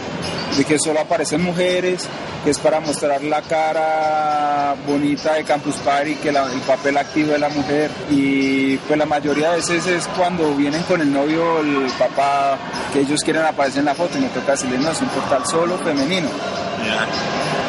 de 0.56 0.64
que 0.64 0.78
solo 0.78 1.00
aparecen 1.00 1.42
mujeres, 1.42 2.08
que 2.44 2.50
es 2.50 2.58
para 2.58 2.80
mostrar 2.80 3.22
la 3.22 3.42
cara 3.42 4.74
bonita 4.86 5.34
de 5.34 5.44
Campus 5.44 5.76
Party, 5.76 6.16
que 6.16 6.30
el 6.30 6.60
papel 6.66 6.96
activo 6.96 7.32
de 7.32 7.38
la 7.38 7.48
mujer. 7.48 7.90
Y 8.10 8.76
pues 8.78 8.98
la 8.98 9.06
mayoría 9.06 9.50
de 9.50 9.56
veces 9.56 9.86
es 9.86 10.06
cuando 10.08 10.54
vienen 10.54 10.82
con 10.84 11.00
el 11.00 11.12
novio, 11.12 11.60
el 11.60 11.90
papá, 11.98 12.58
que 12.92 13.00
ellos 13.00 13.22
quieren 13.22 13.44
aparecer 13.44 13.80
en 13.80 13.86
la 13.86 13.94
foto 13.94 14.18
y 14.18 14.22
me 14.22 14.28
toca 14.28 14.52
decirles, 14.52 14.80
no, 14.80 14.90
es 14.90 15.00
un 15.00 15.08
portal 15.08 15.46
solo 15.46 15.78
femenino. 15.78 16.28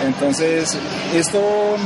Entonces, 0.06 0.78
esto 1.14 1.40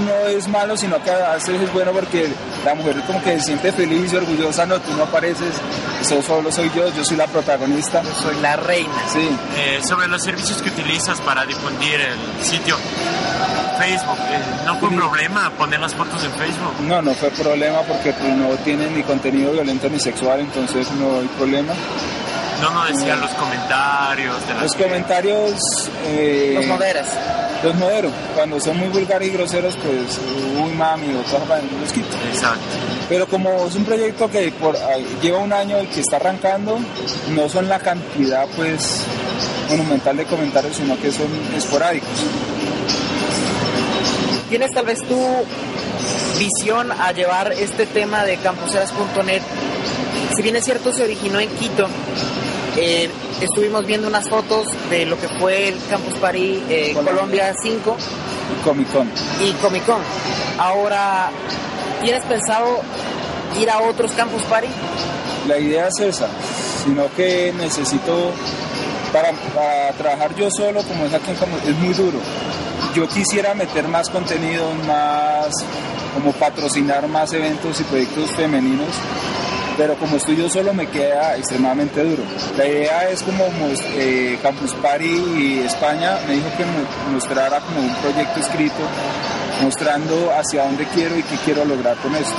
no 0.06 0.28
es 0.28 0.48
malo, 0.48 0.78
sino 0.78 1.02
que 1.04 1.12
a 1.12 1.34
veces 1.34 1.62
es 1.62 1.74
bueno 1.74 1.92
porque 1.92 2.30
la 2.64 2.76
mujer 2.76 2.96
como 3.08 3.22
que 3.22 3.40
se 3.40 3.48
siente 3.48 3.72
feliz 3.72 4.14
y 4.14 4.16
orgullosa, 4.16 4.66
no, 4.66 4.80
tú 4.80 4.94
no 4.94 5.04
apareces, 5.04 5.56
eso 6.02 6.22
solo 6.22 6.52
soy 6.52 6.72
yo, 6.76 6.94
yo 6.94 7.04
soy 7.04 7.18
la 7.18 7.28
protagonista. 7.28 8.02
Yo 8.04 8.14
soy 8.14 8.36
la 8.42 8.56
reina. 8.56 8.94
Sí. 9.12 9.28
Eh, 9.58 9.80
sobre 9.84 10.08
los 10.08 10.24
servicios 10.24 10.62
que 10.62 10.70
utilizas 10.70 11.20
para 11.22 11.46
difundir 11.46 11.96
el 11.96 12.44
sitio, 12.46 12.78
Facebook, 13.80 14.18
eh, 14.30 14.40
¿no 14.66 14.80
fue 14.80 14.90
problema 14.90 15.50
poner 15.58 15.80
las 15.80 15.94
fotos 15.94 16.24
en 16.24 16.32
Facebook? 16.34 16.74
No, 16.88 17.02
no 17.02 17.14
fue 17.16 17.30
problema 17.32 17.82
porque 17.82 18.14
pues, 18.14 18.36
no 18.36 18.50
tiene 18.64 18.90
ni 18.90 19.04
contenido 19.04 19.52
violento 19.52 19.90
ni 19.90 20.00
sexual, 20.00 20.40
entonces 20.40 20.90
no 20.92 21.20
hay 21.20 21.28
problema. 21.38 21.74
No, 22.62 22.70
no 22.72 22.86
decía 22.86 23.16
los 23.16 23.32
comentarios. 23.32 24.48
De 24.48 24.54
los 24.54 24.76
comentarios... 24.76 25.90
Eh, 26.06 26.54
los 26.56 26.68
moderas. 26.68 27.08
Los 27.64 27.76
modero. 27.76 28.10
Cuando 28.36 28.60
son 28.60 28.78
muy 28.78 28.90
vulgares 28.90 29.28
y 29.30 29.32
groseros, 29.32 29.78
pues, 29.78 30.20
uy 30.62 30.72
mami, 30.74 31.14
o 31.16 31.24
cosas 31.24 31.64
los 31.80 31.94
quito. 31.94 32.16
Exacto. 32.32 32.60
Pero 33.10 33.28
como 33.28 33.68
es 33.68 33.76
un 33.76 33.86
proyecto 33.86 34.30
que 34.30 34.52
por, 34.52 34.76
lleva 35.22 35.40
un 35.40 35.54
año 35.54 35.82
y 35.82 35.88
que 35.88 36.02
está 36.02 36.18
arrancando, 36.18 36.78
no 37.30 37.50
son 37.50 37.70
la 37.70 37.80
cantidad, 37.80 38.48
pues, 38.56 39.04
monumental 39.70 40.18
de 40.18 40.26
comentarios, 40.26 40.76
sino 40.76 41.00
que 41.00 41.12
son 41.12 41.28
esporádicos. 41.56 42.10
¿Tienes 44.50 44.72
tal 44.72 44.86
vez 44.86 45.00
tu 45.08 45.18
visión 46.38 46.92
a 46.92 47.12
llevar 47.12 47.52
este 47.54 47.86
tema 47.86 48.24
de 48.24 48.38
campuseras.net? 48.38 49.42
Si 50.36 50.42
bien 50.42 50.56
es 50.56 50.66
cierto, 50.66 50.92
se 50.92 51.04
originó 51.04 51.40
en 51.40 51.50
Quito, 51.50 51.88
eh, 52.76 53.08
estuvimos 53.40 53.86
viendo 53.86 54.08
unas 54.08 54.28
fotos 54.28 54.68
de 54.90 55.06
lo 55.06 55.20
que 55.20 55.28
fue 55.28 55.68
el 55.68 55.76
Campus 55.90 56.16
Party 56.16 56.64
eh, 56.70 56.92
Colombia 56.94 57.54
5 57.62 57.98
y 58.52 58.64
Comic 58.64 58.92
Con. 58.92 59.08
Y 59.40 59.52
Comic 59.62 59.86
Con. 59.86 60.02
Ahora, 60.58 61.30
¿tienes 62.02 62.24
pensado 62.26 62.80
ir 63.60 63.70
a 63.70 63.80
otros 63.82 64.12
Campus 64.14 64.42
Party? 64.44 64.70
La 65.48 65.60
idea 65.60 65.88
es 65.88 66.00
esa, 66.00 66.28
sino 66.84 67.14
que 67.16 67.54
necesito, 67.56 68.32
para, 69.12 69.34
trabajar 70.00 70.34
yo 70.36 70.50
solo, 70.50 70.82
como 70.82 71.06
es 71.06 71.14
aquí 71.14 71.30
en 71.30 71.38
Campus, 71.38 71.62
es 71.64 71.76
muy 71.76 71.94
duro. 71.94 72.18
Yo 72.96 73.08
quisiera 73.08 73.54
meter 73.54 73.88
más 73.88 74.10
contenido, 74.10 74.68
más, 74.88 75.50
como 76.16 76.32
patrocinar 76.34 77.08
más 77.08 77.34
eventos 77.34 77.80
y 77.82 77.84
proyectos 77.84 78.32
femeninos 78.32 78.90
pero 79.78 79.96
como 79.96 80.18
estoy 80.18 80.36
yo 80.36 80.50
solo 80.50 80.74
me 80.74 80.88
queda 80.88 81.38
extremadamente 81.38 82.04
duro. 82.04 82.24
La 82.58 82.68
idea 82.68 83.10
es 83.10 83.24
como 83.24 83.46
eh, 83.98 84.38
Campus 84.42 84.74
Party 84.76 85.06
y 85.06 85.60
España 85.66 86.18
me 86.28 86.34
dijo 86.34 86.48
que 86.58 86.66
me 86.66 87.14
mostrara 87.14 87.60
como 87.62 87.80
un 87.80 87.96
proyecto 87.96 88.40
escrito 88.40 88.84
mostrando 89.62 90.32
hacia 90.38 90.64
dónde 90.66 90.86
quiero 90.94 91.18
y 91.18 91.24
qué 91.24 91.36
quiero 91.46 91.66
lograr 91.66 91.96
con 91.98 92.14
esto. 92.16 92.36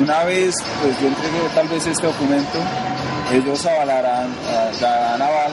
Una 0.00 0.24
vez 0.24 0.54
pues 0.82 1.00
yo 1.00 1.08
entregué 1.08 1.40
tal 1.54 1.68
vez 1.68 1.86
este 1.86 2.06
documento, 2.06 2.58
ellos 3.32 3.66
avalarán, 3.66 4.28
darán 4.80 5.22
aval 5.22 5.52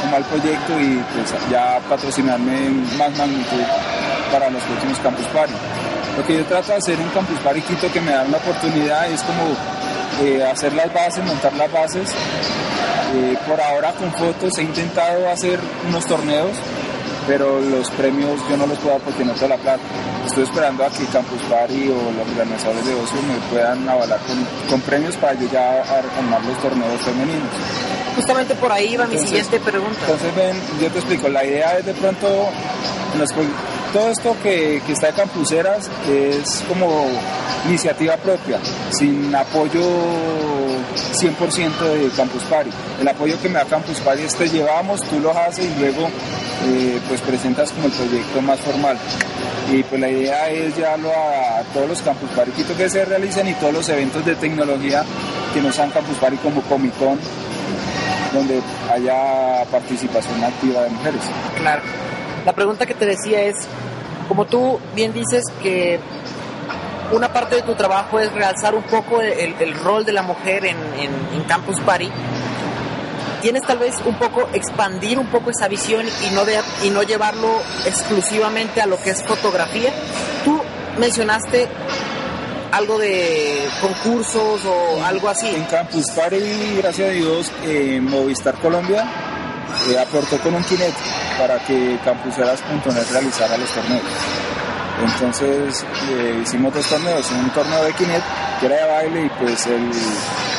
como 0.00 0.16
al 0.16 0.24
proyecto 0.24 0.80
y 0.80 1.02
pues 1.14 1.34
ya 1.50 1.80
patrocinarme 1.88 2.66
en 2.66 2.98
más 2.98 3.16
magnitud 3.16 3.62
para 4.32 4.50
los 4.50 4.62
próximos 4.62 4.98
Campus 5.00 5.26
Party. 5.26 5.54
Lo 6.16 6.24
que 6.24 6.38
yo 6.38 6.44
trato 6.46 6.72
de 6.72 6.78
hacer 6.78 6.98
en 6.98 7.08
Campus 7.10 7.38
Party 7.40 7.60
Quito 7.60 7.92
que 7.92 8.00
me 8.00 8.12
da 8.12 8.22
una 8.22 8.38
oportunidad 8.38 9.10
es 9.10 9.22
como 9.22 9.54
eh, 10.22 10.44
hacer 10.44 10.72
las 10.72 10.92
bases, 10.92 11.24
montar 11.24 11.52
las 11.54 11.70
bases. 11.70 12.10
Eh, 13.14 13.36
por 13.46 13.60
ahora 13.60 13.92
con 13.92 14.12
fotos 14.12 14.58
he 14.58 14.62
intentado 14.62 15.28
hacer 15.30 15.58
unos 15.88 16.04
torneos, 16.06 16.56
pero 17.26 17.60
los 17.60 17.90
premios 17.90 18.40
yo 18.50 18.56
no 18.56 18.66
los 18.66 18.78
puedo 18.78 18.94
dar 18.94 19.02
porque 19.02 19.24
no 19.24 19.32
tengo 19.32 19.48
la 19.48 19.56
plata. 19.56 19.82
Estoy 20.26 20.42
esperando 20.42 20.84
a 20.84 20.90
que 20.90 21.04
Campus 21.06 21.40
Party 21.48 21.88
o 21.88 22.12
los 22.12 22.28
organizadores 22.28 22.84
de 22.84 22.94
ocio 22.94 23.22
me 23.22 23.38
puedan 23.50 23.88
avalar 23.88 24.18
con, 24.68 24.80
premios 24.80 25.16
para 25.16 25.34
yo 25.34 25.48
ya 25.50 25.82
armar 25.82 26.44
los 26.44 26.58
torneos 26.60 27.00
femeninos. 27.02 27.50
Justamente 28.16 28.54
por 28.56 28.72
ahí 28.72 28.96
va 28.96 29.06
mi 29.06 29.18
siguiente 29.18 29.60
pregunta. 29.60 30.00
Entonces 30.00 30.34
ven, 30.34 30.56
yo 30.80 30.90
te 30.90 30.98
explico, 30.98 31.28
la 31.28 31.44
idea 31.44 31.78
es 31.78 31.86
de 31.86 31.94
pronto 31.94 32.48
todo 33.96 34.10
esto 34.10 34.36
que, 34.42 34.76
está 34.88 35.06
de 35.06 35.14
campuseras 35.14 35.88
es 36.06 36.62
como 36.68 37.06
iniciativa 37.66 38.14
propia, 38.18 38.58
sin 38.90 39.34
apoyo 39.34 39.80
100% 41.14 41.78
de 41.78 42.10
Campus 42.10 42.42
Party. 42.42 42.68
El 43.00 43.08
apoyo 43.08 43.40
que 43.40 43.48
me 43.48 43.54
da 43.54 43.64
Campus 43.64 43.98
Party 44.00 44.24
es 44.24 44.34
te 44.34 44.50
llevamos, 44.50 45.00
tú 45.00 45.18
lo 45.18 45.30
haces 45.30 45.64
y 45.64 45.80
luego 45.80 46.08
eh, 46.66 47.00
pues 47.08 47.22
presentas 47.22 47.72
como 47.72 47.86
el 47.86 47.92
proyecto 47.92 48.42
más 48.42 48.60
formal. 48.60 48.98
Y 49.72 49.82
pues 49.84 49.98
la 49.98 50.10
idea 50.10 50.50
es 50.50 50.76
llevarlo 50.76 51.10
a, 51.10 51.62
todos 51.72 51.88
los 51.88 52.02
Campus 52.02 52.28
Party 52.36 52.52
que 52.52 52.90
se 52.90 53.02
realicen 53.02 53.48
y 53.48 53.54
todos 53.54 53.72
los 53.72 53.88
eventos 53.88 54.22
de 54.26 54.34
tecnología 54.34 55.04
que 55.54 55.62
no 55.62 55.72
sean 55.72 55.90
Campus 55.90 56.18
Party 56.18 56.36
como 56.36 56.60
Comic 56.64 56.92
Con, 56.98 57.18
donde 58.34 58.60
haya 58.92 59.64
participación 59.70 60.44
activa 60.44 60.82
de 60.82 60.90
mujeres. 60.90 61.22
Claro. 61.56 62.15
La 62.46 62.52
pregunta 62.52 62.86
que 62.86 62.94
te 62.94 63.04
decía 63.04 63.42
es, 63.42 63.56
como 64.28 64.44
tú 64.44 64.78
bien 64.94 65.12
dices 65.12 65.42
que 65.60 65.98
una 67.10 67.32
parte 67.32 67.56
de 67.56 67.62
tu 67.62 67.74
trabajo 67.74 68.20
es 68.20 68.32
realzar 68.32 68.76
un 68.76 68.84
poco 68.84 69.20
el, 69.20 69.74
rol 69.74 70.04
de 70.04 70.12
la 70.12 70.22
mujer 70.22 70.64
en, 70.64 70.76
Campus 71.48 71.80
Party. 71.80 72.08
¿Tienes 73.42 73.62
tal 73.62 73.78
vez 73.78 73.96
un 74.04 74.14
poco 74.14 74.48
expandir 74.52 75.18
un 75.18 75.26
poco 75.26 75.50
esa 75.50 75.66
visión 75.66 76.06
y 76.06 76.34
no, 76.34 76.44
de, 76.44 76.60
y 76.84 76.90
no 76.90 77.02
llevarlo 77.02 77.48
exclusivamente 77.84 78.80
a 78.80 78.86
lo 78.86 78.96
que 78.96 79.10
es 79.10 79.24
fotografía? 79.24 79.90
Tú 80.44 80.60
mencionaste 80.98 81.66
algo 82.70 82.96
de 82.98 83.68
concursos 83.80 84.64
o 84.64 85.04
algo 85.04 85.28
así. 85.28 85.48
En 85.48 85.64
Campus 85.64 86.12
Party, 86.12 86.76
gracias 86.76 87.08
a 87.08 87.12
Dios, 87.12 87.52
Movistar 88.02 88.54
Colombia 88.54 89.04
eh, 89.90 89.98
aportó 89.98 90.38
con 90.38 90.54
un 90.54 90.64
Kinect 90.64 90.96
para 91.38 91.58
que 91.60 91.98
campuseras.net 92.04 93.10
realizara 93.12 93.56
los 93.56 93.70
torneos. 93.70 94.02
Entonces 95.02 95.84
eh, 96.10 96.40
hicimos 96.42 96.72
dos 96.72 96.86
torneos, 96.86 97.30
un 97.30 97.50
torneo 97.50 97.84
de 97.84 97.92
Kinect 97.92 98.24
que 98.60 98.66
era 98.66 98.76
de 98.76 98.84
baile 98.86 99.26
y 99.26 99.28
pues 99.38 99.66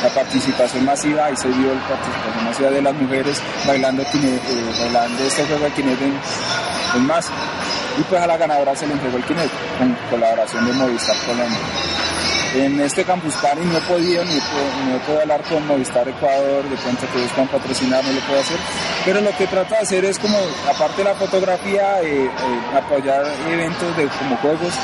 la 0.02 0.08
participación 0.10 0.84
masiva, 0.84 1.26
ahí 1.26 1.36
se 1.36 1.48
vio 1.48 1.74
la 1.74 1.88
participación 1.88 2.44
masiva 2.44 2.70
de 2.70 2.82
las 2.82 2.94
mujeres 2.94 3.42
bailando, 3.66 4.04
Kinect, 4.12 4.44
eh, 4.44 4.74
bailando 4.80 5.24
este 5.24 5.44
juego 5.44 5.64
de 5.64 5.70
Kinect 5.72 6.02
en, 6.02 7.06
más. 7.06 7.30
Y 7.98 8.02
pues 8.02 8.22
a 8.22 8.26
la 8.26 8.36
ganadora 8.36 8.76
se 8.76 8.86
le 8.86 8.92
entregó 8.92 9.16
el 9.16 9.24
Kinect 9.24 9.52
con 9.78 9.96
colaboración 10.10 10.66
de 10.66 10.72
Movistar 10.72 11.16
Colombia. 11.26 11.58
En 12.54 12.80
este 12.80 13.04
Campus 13.04 13.34
Party 13.34 13.60
no 13.60 13.76
he 13.76 13.80
podido 13.82 14.24
ni, 14.24 14.34
no 14.34 14.98
podido 15.04 15.20
hablar 15.20 15.42
con 15.42 15.66
Movistar 15.66 16.08
Ecuador, 16.08 16.64
de 16.64 16.76
pronto 16.76 17.06
que 17.12 17.18
puedan 17.34 17.48
patrocinar, 17.48 18.04
no 18.04 18.12
lo 18.12 18.20
puedo 18.20 18.40
hacer. 18.40 18.58
Pero 19.08 19.22
lo 19.22 19.34
que 19.38 19.46
trato 19.46 19.74
de 19.74 19.80
hacer 19.80 20.04
es 20.04 20.18
como, 20.18 20.36
aparte 20.70 20.98
de 20.98 21.04
la 21.04 21.14
fotografía, 21.14 22.02
eh, 22.02 22.26
eh, 22.26 22.76
apoyar 22.76 23.24
eventos 23.50 23.96
de, 23.96 24.06
como 24.06 24.36
juegos, 24.36 24.74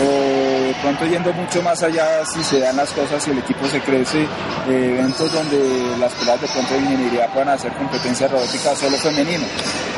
o 0.00 0.80
pronto 0.80 1.04
yendo 1.06 1.32
mucho 1.32 1.60
más 1.60 1.82
allá 1.82 2.24
si 2.24 2.40
se 2.44 2.60
dan 2.60 2.76
las 2.76 2.92
cosas 2.92 3.26
y 3.26 3.32
el 3.32 3.38
equipo 3.38 3.66
se 3.66 3.80
crece, 3.80 4.22
eh, 4.22 4.96
eventos 4.96 5.32
donde 5.32 5.58
las 5.98 6.12
peladas 6.12 6.42
de 6.42 6.46
pronto 6.46 6.72
de 6.72 6.80
ingeniería 6.82 7.26
puedan 7.32 7.48
hacer 7.48 7.72
competencia 7.72 8.28
robótica 8.28 8.76
solo 8.76 8.96
femenino, 8.98 9.44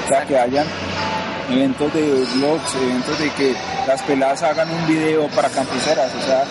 o 0.06 0.08
sea 0.08 0.24
que 0.24 0.38
hayan 0.38 0.66
eventos 1.50 1.92
de 1.92 2.24
blogs, 2.36 2.74
eventos 2.76 3.18
de 3.18 3.30
que 3.32 3.54
las 3.86 4.00
peladas 4.04 4.42
hagan 4.42 4.70
un 4.70 4.86
video 4.86 5.28
para 5.28 5.50
campuseras, 5.50 6.10
o 6.14 6.26
sea, 6.26 6.44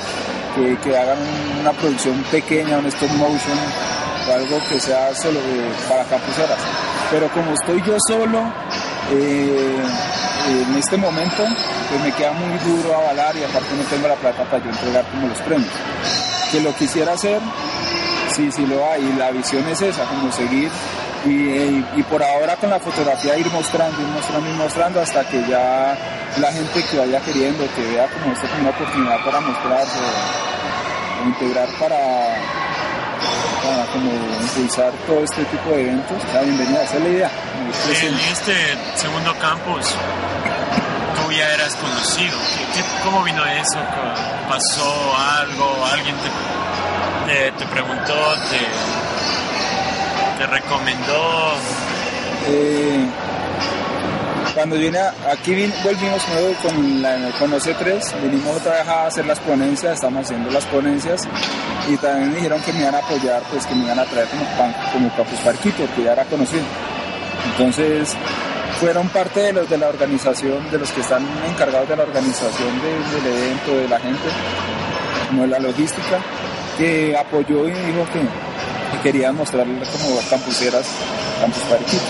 que, 0.55 0.77
que 0.77 0.95
hagan 0.95 1.17
una 1.59 1.71
producción 1.71 2.23
pequeña, 2.29 2.77
un 2.77 2.85
stop 2.85 3.09
motion 3.13 3.57
algo 4.31 4.59
que 4.69 4.79
sea 4.79 5.13
solo 5.15 5.39
para 5.87 6.03
campuseras. 6.05 6.57
Pero 7.11 7.29
como 7.29 7.53
estoy 7.53 7.81
yo 7.83 7.97
solo, 8.07 8.41
eh, 9.11 9.83
en 10.47 10.75
este 10.75 10.97
momento, 10.97 11.43
pues 11.89 12.01
me 12.01 12.11
queda 12.13 12.31
muy 12.33 12.57
duro 12.59 12.95
avalar 12.95 13.35
y 13.35 13.43
aparte 13.43 13.75
no 13.75 13.83
tengo 13.83 14.07
la 14.07 14.15
plata 14.15 14.43
para 14.45 14.63
yo 14.63 14.69
entregar 14.69 15.05
como 15.11 15.27
los 15.27 15.37
premios. 15.39 15.71
Que 16.51 16.61
lo 16.61 16.73
quisiera 16.75 17.13
hacer, 17.13 17.39
sí, 18.35 18.51
sí 18.51 18.65
lo 18.65 18.89
hay, 18.89 19.03
y 19.03 19.13
la 19.17 19.31
visión 19.31 19.67
es 19.67 19.81
esa, 19.81 20.03
como 20.05 20.31
seguir 20.31 20.69
y, 21.25 22.03
por 22.03 22.21
ahora 22.21 22.55
con 22.57 22.69
la 22.69 22.79
fotografía 22.79 23.37
ir 23.37 23.49
mostrando, 23.51 24.01
ir 24.01 24.07
mostrando, 24.07 24.49
ir 24.49 24.55
mostrando 24.55 25.01
hasta 25.01 25.23
que 25.29 25.41
ya 25.47 25.97
la 26.39 26.51
gente 26.51 26.83
que 26.83 26.97
vaya 26.97 27.19
queriendo, 27.21 27.63
que 27.75 27.81
vea 27.81 28.07
como 28.07 28.33
esto 28.33 28.47
como 28.47 28.61
una 28.61 28.69
oportunidad 28.71 29.23
para 29.23 29.39
mostrar 29.39 29.85
o, 29.87 31.23
o 31.23 31.27
integrar 31.27 31.69
para, 31.79 31.97
para 33.63 33.85
como 33.87 34.11
impulsar 34.41 34.91
todo 35.07 35.23
este 35.23 35.43
tipo 35.45 35.69
de 35.71 35.81
eventos, 35.83 36.17
la 36.33 36.41
bienvenida, 36.41 36.83
esa 36.83 36.97
es 36.97 37.03
la 37.03 37.09
idea. 37.09 37.31
En 38.01 38.15
este 38.19 38.53
segundo 38.95 39.33
campus, 39.39 39.87
tú 41.15 41.31
ya 41.31 41.53
eras 41.53 41.75
conocido. 41.75 42.37
¿Qué- 42.73 42.81
qué- 42.81 42.85
¿Cómo 43.03 43.23
vino 43.23 43.43
eso? 43.45 43.79
¿Pasó 44.49 45.15
algo? 45.39 45.85
¿Alguien 45.91 46.15
te, 46.17 47.33
te, 47.33 47.51
te 47.53 47.65
preguntó? 47.67 48.13
Te, 48.49 48.59
¿Te 50.39 50.47
recomendó? 50.47 51.53
Eh, 52.47 53.05
cuando 54.53 54.75
vine 54.75 54.99
a- 54.99 55.13
aquí 55.31 55.51
vin- 55.55 55.73
volvimos 55.83 56.27
nuevo 56.29 56.53
con, 56.61 57.01
la, 57.01 57.15
con 57.39 57.49
los 57.51 57.65
C3, 57.65 58.13
vinimos 58.21 58.57
otra 58.57 58.73
vez 58.79 58.87
a 58.87 59.07
hacer 59.07 59.25
las 59.25 59.39
ponencias, 59.39 59.93
estamos 59.95 60.25
haciendo 60.25 60.51
las 60.51 60.65
ponencias 60.65 61.21
y 61.89 61.97
también 61.97 62.29
me 62.29 62.35
dijeron 62.37 62.61
que 62.61 62.71
me 62.73 62.79
iban 62.81 62.95
a 62.95 62.99
apoyar, 62.99 63.41
pues 63.51 63.65
que 63.65 63.75
me 63.75 63.83
iban 63.85 63.99
a 63.99 64.05
traer 64.05 64.27
como, 64.29 64.43
pan, 64.57 64.73
Campus 65.17 65.39
Parquito, 65.39 65.83
que 65.95 66.03
ya 66.03 66.13
era 66.13 66.23
conocido. 66.25 66.63
Entonces 67.51 68.15
fueron 68.79 69.09
parte 69.09 69.39
de 69.41 69.53
los 69.53 69.69
de 69.69 69.77
la 69.77 69.87
organización, 69.89 70.69
de 70.71 70.79
los 70.79 70.89
que 70.91 71.01
están 71.01 71.25
encargados 71.49 71.87
de 71.89 71.95
la 71.95 72.03
organización 72.03 72.69
de- 72.81 73.21
del 73.21 73.37
evento, 73.37 73.71
de 73.75 73.87
la 73.89 73.99
gente, 73.99 74.29
como 75.29 75.41
de 75.43 75.47
la 75.49 75.59
logística, 75.59 76.19
que 76.77 77.15
apoyó 77.17 77.67
y 77.67 77.71
dijo 77.71 78.05
que, 78.13 78.19
que 78.21 79.03
querían 79.03 79.35
mostrarle 79.35 79.79
como 79.85 80.19
campuseras, 80.29 80.85
Campus 81.41 81.63
Parquito. 81.63 82.03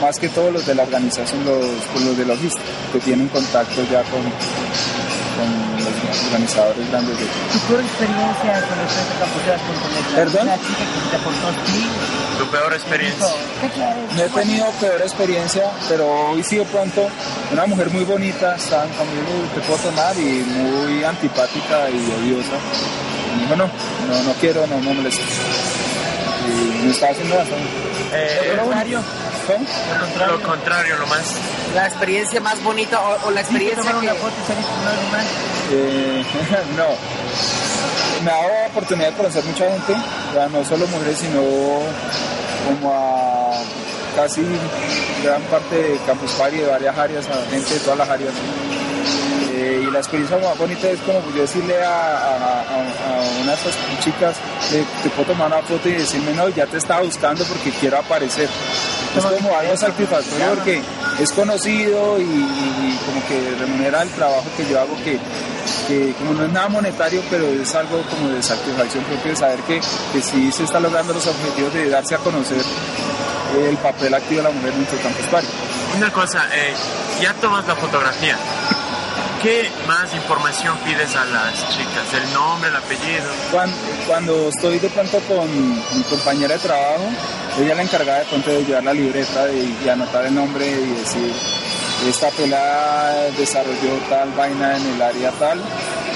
Más 0.00 0.18
que 0.18 0.28
todos 0.30 0.52
los 0.52 0.66
de 0.66 0.74
la 0.74 0.82
organización, 0.82 1.44
los, 1.44 2.02
los 2.04 2.16
de 2.16 2.24
logística, 2.24 2.64
que 2.92 2.98
tienen 3.00 3.28
contacto 3.28 3.82
ya 3.90 4.02
con 4.04 4.22
los 5.90 6.24
organizadores 6.26 6.90
grandes 6.90 7.18
de 7.18 7.24
¿Tu 7.26 7.58
peor 7.68 7.80
experiencia 7.80 8.52
con 8.68 8.78
el 8.80 8.88
Frente 8.88 9.14
Campuseras.net? 9.20 10.14
¿Perdón? 10.16 10.42
Una 10.48 10.56
chica 10.56 10.84
que 10.84 11.10
te 11.10 11.16
aportó 11.16 11.48
ti. 11.66 11.86
¿Tu 12.38 12.46
peor 12.50 12.72
experiencia? 12.74 13.26
No 14.16 14.22
he 14.24 14.28
tenido 14.28 14.66
peor 14.80 15.00
experiencia, 15.02 15.70
pero 15.88 16.30
hoy 16.30 16.42
sí 16.42 16.56
de 16.56 16.64
pronto 16.66 17.08
una 17.52 17.66
mujer 17.66 17.90
muy 17.90 18.04
bonita 18.04 18.56
estaba 18.56 18.82
conmigo, 18.84 19.48
te 19.54 19.60
puedo 19.62 19.78
tomar 19.80 20.16
y 20.18 20.44
muy 20.44 21.04
antipática 21.04 21.88
y 21.90 21.96
odiosa. 22.20 22.56
Y 23.36 23.40
dijo, 23.40 23.56
no, 23.56 23.64
no, 23.66 24.22
no 24.24 24.32
quiero, 24.40 24.66
no 24.66 24.78
me 24.78 24.92
molestes. 24.94 25.24
Y 26.46 26.84
me 26.84 26.90
estaba 26.90 27.12
haciendo. 27.12 27.36
Eh, 28.12 28.52
Lo 28.56 28.62
contrario. 28.62 29.02
¿Cómo? 29.46 29.58
Lo 29.94 30.00
contrario. 30.06 30.36
lo 30.36 30.42
contrario, 30.42 30.96
lo 30.98 31.06
más. 31.06 31.34
La 31.76 31.86
experiencia 31.86 32.40
más 32.40 32.62
bonita 32.64 33.00
o, 33.00 33.26
o 33.28 33.30
la 33.30 33.40
experiencia 33.42 33.82
que... 33.90 33.96
una 33.98 34.14
foto 34.14 34.34
y. 34.48 35.74
Eh, 35.74 36.24
no. 36.76 36.86
Me 38.24 38.30
ha 38.30 38.34
dado 38.34 38.48
la 38.48 38.66
oportunidad 38.68 39.10
de 39.10 39.16
conocer 39.16 39.44
mucha 39.44 39.70
gente, 39.70 39.94
ya 40.34 40.48
no 40.48 40.64
solo 40.64 40.86
mujeres, 40.88 41.18
sino 41.18 41.40
como 42.66 42.92
a 42.94 43.52
casi 44.16 44.42
gran 45.22 45.42
parte 45.42 45.76
de 45.76 45.98
Campus 46.06 46.32
Party, 46.32 46.56
de 46.56 46.66
varias 46.66 46.96
áreas, 46.96 47.26
a 47.28 47.50
gente 47.50 47.74
de 47.74 47.80
todas 47.80 47.98
las 47.98 48.08
áreas. 48.08 48.32
Eh, 49.52 49.84
y 49.86 49.90
la 49.90 49.98
experiencia 49.98 50.36
más 50.38 50.56
bonita 50.58 50.88
es 50.88 50.98
como 51.00 51.20
yo 51.34 51.42
decirle 51.42 51.82
a, 51.82 51.88
a, 51.88 52.34
a- 52.34 52.60
a 52.60 53.42
una 53.42 53.52
de 53.52 53.58
esas 53.58 53.74
chicas, 54.02 54.36
le- 54.72 54.84
te 55.02 55.08
puedo 55.10 55.28
tomar 55.32 55.46
una 55.48 55.62
foto 55.62 55.88
y 55.88 55.92
decirme, 55.92 56.32
no, 56.32 56.48
ya 56.50 56.66
te 56.66 56.78
estaba 56.78 57.02
buscando 57.02 57.44
porque 57.44 57.70
quiero 57.70 57.98
aparecer. 57.98 58.48
Es 59.16 59.24
como 59.24 59.56
algo 59.56 59.76
satisfactorio 59.76 60.46
porque 60.54 60.82
es 61.18 61.32
conocido 61.32 62.18
y, 62.18 62.98
como 63.04 63.26
que 63.26 63.54
remunera 63.58 64.02
el 64.02 64.10
trabajo 64.10 64.44
que 64.56 64.66
yo 64.68 64.80
hago 64.80 64.96
que, 65.04 65.18
que 65.88 66.12
como 66.18 66.34
no 66.34 66.44
es 66.44 66.52
nada 66.52 66.68
monetario, 66.68 67.22
pero 67.30 67.46
es 67.46 67.74
algo 67.74 68.02
como 68.10 68.28
de 68.30 68.42
satisfacción 68.42 69.04
propia 69.04 69.30
de 69.30 69.36
saber 69.36 69.60
que, 69.60 69.80
que 70.12 70.22
sí 70.22 70.50
se 70.52 70.64
está 70.64 70.80
logrando 70.80 71.12
los 71.12 71.26
objetivos 71.26 71.72
de 71.72 71.88
darse 71.88 72.14
a 72.14 72.18
conocer 72.18 72.62
el 73.56 73.76
papel 73.78 74.12
activo 74.12 74.42
de 74.42 74.48
la 74.48 74.50
mujer 74.50 74.70
en 74.70 74.78
nuestro 74.78 75.00
campus 75.00 75.26
party. 75.26 75.46
Una 75.96 76.12
cosa, 76.12 76.44
eh, 76.52 76.74
ya 77.22 77.32
tomas 77.34 77.66
la 77.66 77.76
fotografía. 77.76 78.36
¿Qué 79.42 79.70
más 79.86 80.14
información 80.14 80.76
pides 80.78 81.14
a 81.14 81.24
las 81.26 81.68
chicas? 81.68 82.12
¿El 82.14 82.32
nombre, 82.32 82.70
el 82.70 82.76
apellido? 82.76 83.30
Cuando, 83.52 83.76
cuando 84.06 84.48
estoy 84.48 84.78
de 84.78 84.88
pronto 84.88 85.20
con 85.20 85.46
mi 85.96 86.02
compañera 86.04 86.54
de 86.54 86.60
trabajo, 86.60 87.04
ella 87.60 87.74
la 87.74 87.82
encargada 87.82 88.20
de 88.20 88.24
pronto 88.26 88.50
de 88.50 88.64
llevar 88.64 88.84
la 88.84 88.94
libreta 88.94 89.46
y, 89.52 89.88
anotar 89.88 90.24
el 90.26 90.34
nombre 90.34 90.66
y 90.66 91.00
decir, 91.00 91.32
esta 92.08 92.30
pelada 92.30 93.30
desarrolló 93.36 93.98
tal 94.08 94.32
vaina 94.32 94.76
en 94.76 94.94
el 94.94 95.02
área 95.02 95.30
tal 95.32 95.60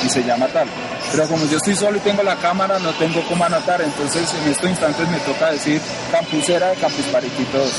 y 0.05 0.09
se 0.09 0.25
llama 0.25 0.47
tal. 0.49 0.69
Pero 1.13 1.29
como 1.29 1.45
yo 1.47 1.59
estoy 1.59 1.77
solo 1.77 1.99
y 1.99 2.01
tengo 2.01 2.23
la 2.23 2.37
cámara, 2.37 2.79
no 2.79 2.93
tengo 2.95 3.23
cómo 3.29 3.45
anotar, 3.45 3.83
entonces 3.83 4.33
en 4.43 4.51
estos 4.51 4.71
instantes 4.71 5.09
me 5.09 5.19
toca 5.21 5.53
decir 5.53 5.81
campusera 6.11 6.71
de 6.71 6.77
Campus 6.77 7.07
Parity 7.07 7.45
todos. 7.53 7.73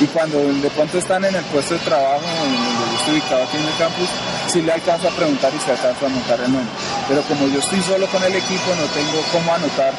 Y 0.00 0.06
cuando 0.08 0.38
de 0.38 0.68
pronto 0.70 0.98
están 0.98 1.24
en 1.24 1.34
el 1.34 1.44
puesto 1.44 1.74
de 1.74 1.80
trabajo, 1.80 2.26
en 2.44 2.86
estoy 2.98 3.14
ubicado 3.14 3.42
aquí 3.44 3.56
en 3.56 3.64
el 3.64 3.76
campus, 3.78 4.08
sí 4.48 4.62
le 4.62 4.72
alcanzo 4.72 5.08
a 5.08 5.10
preguntar 5.10 5.52
y 5.54 5.58
se 5.60 5.70
alcanza 5.72 6.06
a 6.06 6.08
anotar 6.08 6.40
el 6.40 6.52
nombre. 6.52 6.72
Pero 7.08 7.22
como 7.22 7.48
yo 7.48 7.58
estoy 7.58 7.80
solo 7.82 8.06
con 8.08 8.22
el 8.22 8.34
equipo, 8.34 8.74
no 8.74 8.86
tengo 8.94 9.22
cómo 9.32 9.54
anotar 9.54 9.92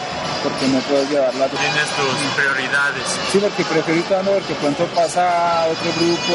porque 0.43 0.67
no 0.67 0.79
puedo 0.79 1.03
llevar 1.09 1.33
la 1.35 1.47
Tienes 1.47 1.89
tus 1.95 2.33
prioridades. 2.35 3.03
Sí, 3.31 3.39
porque 3.39 3.63
prefiero 3.63 3.99
ir 3.99 4.09
dando 4.09 4.31
porque 4.31 4.53
pronto 4.55 4.85
pasa 4.95 5.65
otro 5.67 5.91
grupo 5.99 6.33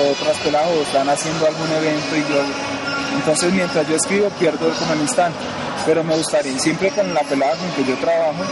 o 0.00 0.12
otras 0.12 0.36
peladas 0.38 0.68
o 0.68 0.82
están 0.82 1.08
haciendo 1.08 1.46
algún 1.46 1.70
evento 1.72 2.16
y 2.16 2.20
yo... 2.20 2.42
Entonces 3.14 3.52
mientras 3.52 3.86
yo 3.86 3.96
escribo 3.96 4.28
pierdo 4.30 4.72
como 4.78 4.94
el 4.94 5.00
instante. 5.00 5.38
Pero 5.84 6.04
me 6.04 6.14
gustaría, 6.16 6.58
siempre 6.58 6.90
con 6.90 7.12
la 7.12 7.22
pelada 7.22 7.56
con 7.56 7.70
que 7.72 7.84
yo 7.84 7.96
trabajo, 7.98 8.44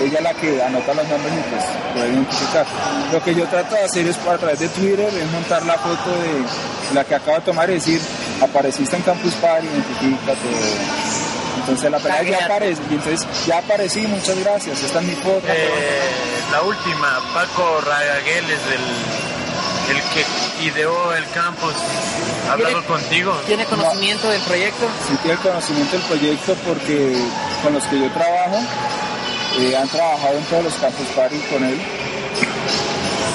ella 0.00 0.18
es 0.18 0.22
la 0.24 0.34
que 0.34 0.62
anota 0.62 0.94
los 0.94 1.08
nombres 1.08 1.32
y 1.34 1.50
pues 1.50 1.64
puede 1.94 2.08
identificar. 2.12 2.66
Lo 3.12 3.22
que 3.22 3.34
yo 3.34 3.44
trato 3.46 3.74
de 3.74 3.82
hacer 3.84 4.06
es 4.06 4.16
a 4.18 4.38
través 4.38 4.58
de 4.60 4.68
Twitter, 4.68 5.08
es 5.12 5.30
montar 5.32 5.64
la 5.66 5.74
foto 5.74 6.10
de 6.10 6.94
la 6.94 7.04
que 7.04 7.14
acabo 7.14 7.36
de 7.36 7.42
tomar 7.42 7.68
y 7.70 7.74
decir, 7.74 8.00
apareciste 8.42 8.96
en 8.96 9.02
Campus 9.02 9.34
Party, 9.34 9.66
identifícate. 9.66 10.48
Entonces 11.60 11.90
la 11.90 11.98
pelada 11.98 12.22
ya 12.22 12.44
aparece, 12.44 12.80
y 12.90 12.94
entonces 12.94 13.26
ya 13.46 13.58
aparecí, 13.58 14.06
muchas 14.06 14.38
gracias, 14.38 14.82
esta 14.82 15.00
es 15.00 15.06
mi 15.06 15.14
foto. 15.16 15.42
Eh, 15.48 16.00
la 16.52 16.62
última, 16.62 17.20
Paco 17.34 17.80
Ragaguel 17.82 18.44
es 18.44 18.60
el, 18.72 19.96
el 19.96 20.02
que 20.14 20.64
ideó 20.68 21.12
el 21.14 21.28
campus. 21.30 21.74
¿Ha 22.48 22.52
hablado 22.52 22.80
¿Tiene- 22.80 22.86
contigo? 22.86 23.32
¿Tiene 23.46 23.64
conocimiento 23.66 24.30
del 24.30 24.40
proyecto? 24.42 24.86
sí 25.06 25.14
tiene 25.22 25.34
el 25.34 25.40
conocimiento 25.40 25.96
del 25.98 26.06
proyecto 26.06 26.54
porque 26.66 27.16
con 27.62 27.74
los 27.74 27.82
que 27.84 28.00
yo 28.00 28.10
trabajo 28.12 28.56
han 29.74 29.88
trabajado 29.88 30.38
en 30.38 30.44
todos 30.44 30.64
los 30.64 30.74
campus 30.74 31.06
party 31.16 31.38
con 31.50 31.64
él 31.64 31.78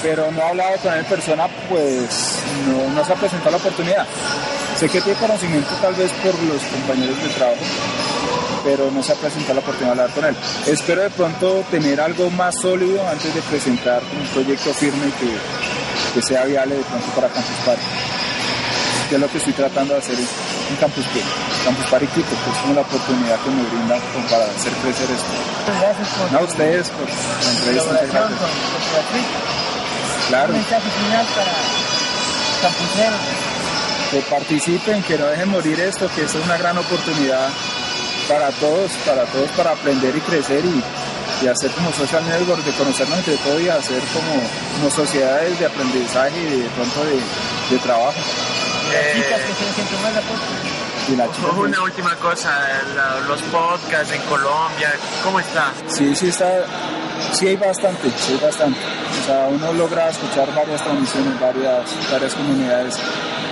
pero 0.04 0.30
no 0.32 0.40
he 0.40 0.44
hablado 0.44 0.78
con 0.78 0.94
él 0.94 1.00
en 1.00 1.06
persona 1.06 1.48
pues 1.70 2.40
no, 2.68 2.94
no 2.94 3.06
se 3.06 3.14
ha 3.14 3.16
presentado 3.16 3.52
la 3.52 3.58
oportunidad. 3.58 4.06
Sé 4.78 4.90
que 4.90 5.00
tiene 5.02 5.18
conocimiento 5.18 5.70
tal 5.82 5.94
vez 5.96 6.12
por 6.22 6.34
los 6.44 6.62
compañeros 6.64 7.24
de 7.24 7.30
trabajo 7.30 7.62
pero 8.66 8.92
no 8.92 9.04
se 9.04 9.12
ha 9.14 9.16
presentado 9.16 9.56
la 9.56 9.60
oportunidad 9.62 9.96
de 9.96 10.02
hablar 10.02 10.16
con 10.16 10.26
él. 10.26 10.36
Espero 10.68 11.02
de 11.02 11.10
pronto 11.10 11.66
tener 11.72 12.00
algo 12.00 12.30
más 12.32 12.56
sólido 12.62 13.06
antes 13.08 13.34
de 13.34 13.42
presentar 13.42 14.02
un 14.04 14.28
proyecto 14.28 14.74
firme 14.74 15.06
que, 15.20 16.14
que 16.14 16.22
sea 16.22 16.46
viable 16.46 16.76
de 16.76 16.84
pronto 16.84 17.08
para 17.16 17.28
campus 17.28 17.56
party. 17.66 17.82
Que 19.10 19.16
es 19.16 19.22
lo 19.22 19.28
que 19.28 19.38
estoy 19.38 19.54
tratando 19.54 19.94
de 19.94 20.00
hacer 20.00 20.16
en 20.18 20.76
Campus 20.78 21.06
Party, 21.06 21.22
Campus 21.66 21.86
Party 21.88 22.08
Quito, 22.08 22.30
que 22.30 22.50
es 22.52 22.58
como 22.62 22.74
la 22.74 22.82
oportunidad 22.82 23.40
que 23.40 23.50
me 23.50 23.64
brinda 23.64 23.96
para 24.30 24.46
hacer 24.46 24.74
crecer 24.84 25.10
esto. 25.12 25.32
Gracias 25.80 26.08
por 26.10 26.32
No 26.32 26.40
a 26.40 26.42
ustedes 26.44 26.90
por 26.90 27.08
la 27.08 27.52
entrevista, 27.52 27.92
muchas 27.92 28.10
con, 28.10 28.36
con. 28.36 28.50
Claro, 30.30 30.50
Un 30.54 30.60
mensaje 30.60 30.90
final 30.90 31.26
para 31.36 31.54
campuseros. 32.62 33.20
que 34.12 34.20
participen, 34.30 35.04
que 35.04 35.18
no 35.18 35.26
dejen 35.28 35.50
morir 35.50 35.80
esto, 35.80 36.10
que 36.16 36.24
esto 36.24 36.40
es 36.40 36.46
una 36.46 36.58
gran 36.58 36.78
oportunidad 36.78 37.50
para 38.28 38.50
todos, 38.52 38.92
para 39.06 39.24
todos, 39.26 39.50
para 39.52 39.72
aprender 39.72 40.16
y 40.16 40.22
crecer 40.22 40.64
y, 40.66 40.84
y 41.46 41.48
hacer 41.48 41.72
como 41.72 41.92
social 41.94 42.24
network, 42.28 42.64
de 42.64 42.72
conocernos 42.74 43.18
entre 43.20 43.36
todos 43.38 43.62
y 43.62 43.70
hacer 43.70 44.02
como, 44.14 44.34
como 44.78 44.92
sociedades 44.92 45.60
de 45.60 45.66
aprendizaje 45.66 46.40
y 46.40 46.62
de 46.62 46.70
pronto 46.70 47.04
de, 47.06 47.20
de 47.76 47.80
trabajo. 47.84 48.20
Eh, 48.94 49.14
chicas 49.16 49.42
que 49.42 49.54
se 49.54 50.14
la 50.14 50.22
foto. 50.22 50.83
Y 51.10 51.16
la 51.16 51.26
chica, 51.32 51.48
pues, 51.56 51.58
Una 51.70 51.82
última 51.84 52.16
cosa, 52.16 52.50
la- 52.96 53.20
los 53.28 53.42
podcasts 53.44 54.12
en 54.14 54.22
Colombia, 54.24 54.94
¿cómo 55.24 55.40
está? 55.40 55.72
Sí, 55.88 56.16
sí 56.16 56.30
está, 56.30 56.50
sí 57.34 57.48
hay 57.48 57.56
bastante, 57.58 58.10
sí 58.18 58.34
hay 58.34 58.40
bastante. 58.40 58.80
O 59.22 59.26
sea, 59.26 59.48
uno 59.50 59.74
logra 59.74 60.10
escuchar 60.10 60.54
varias 60.56 60.82
transmisiones, 60.84 61.40
varias, 61.40 61.90
varias 62.12 62.34
comunidades 62.34 62.96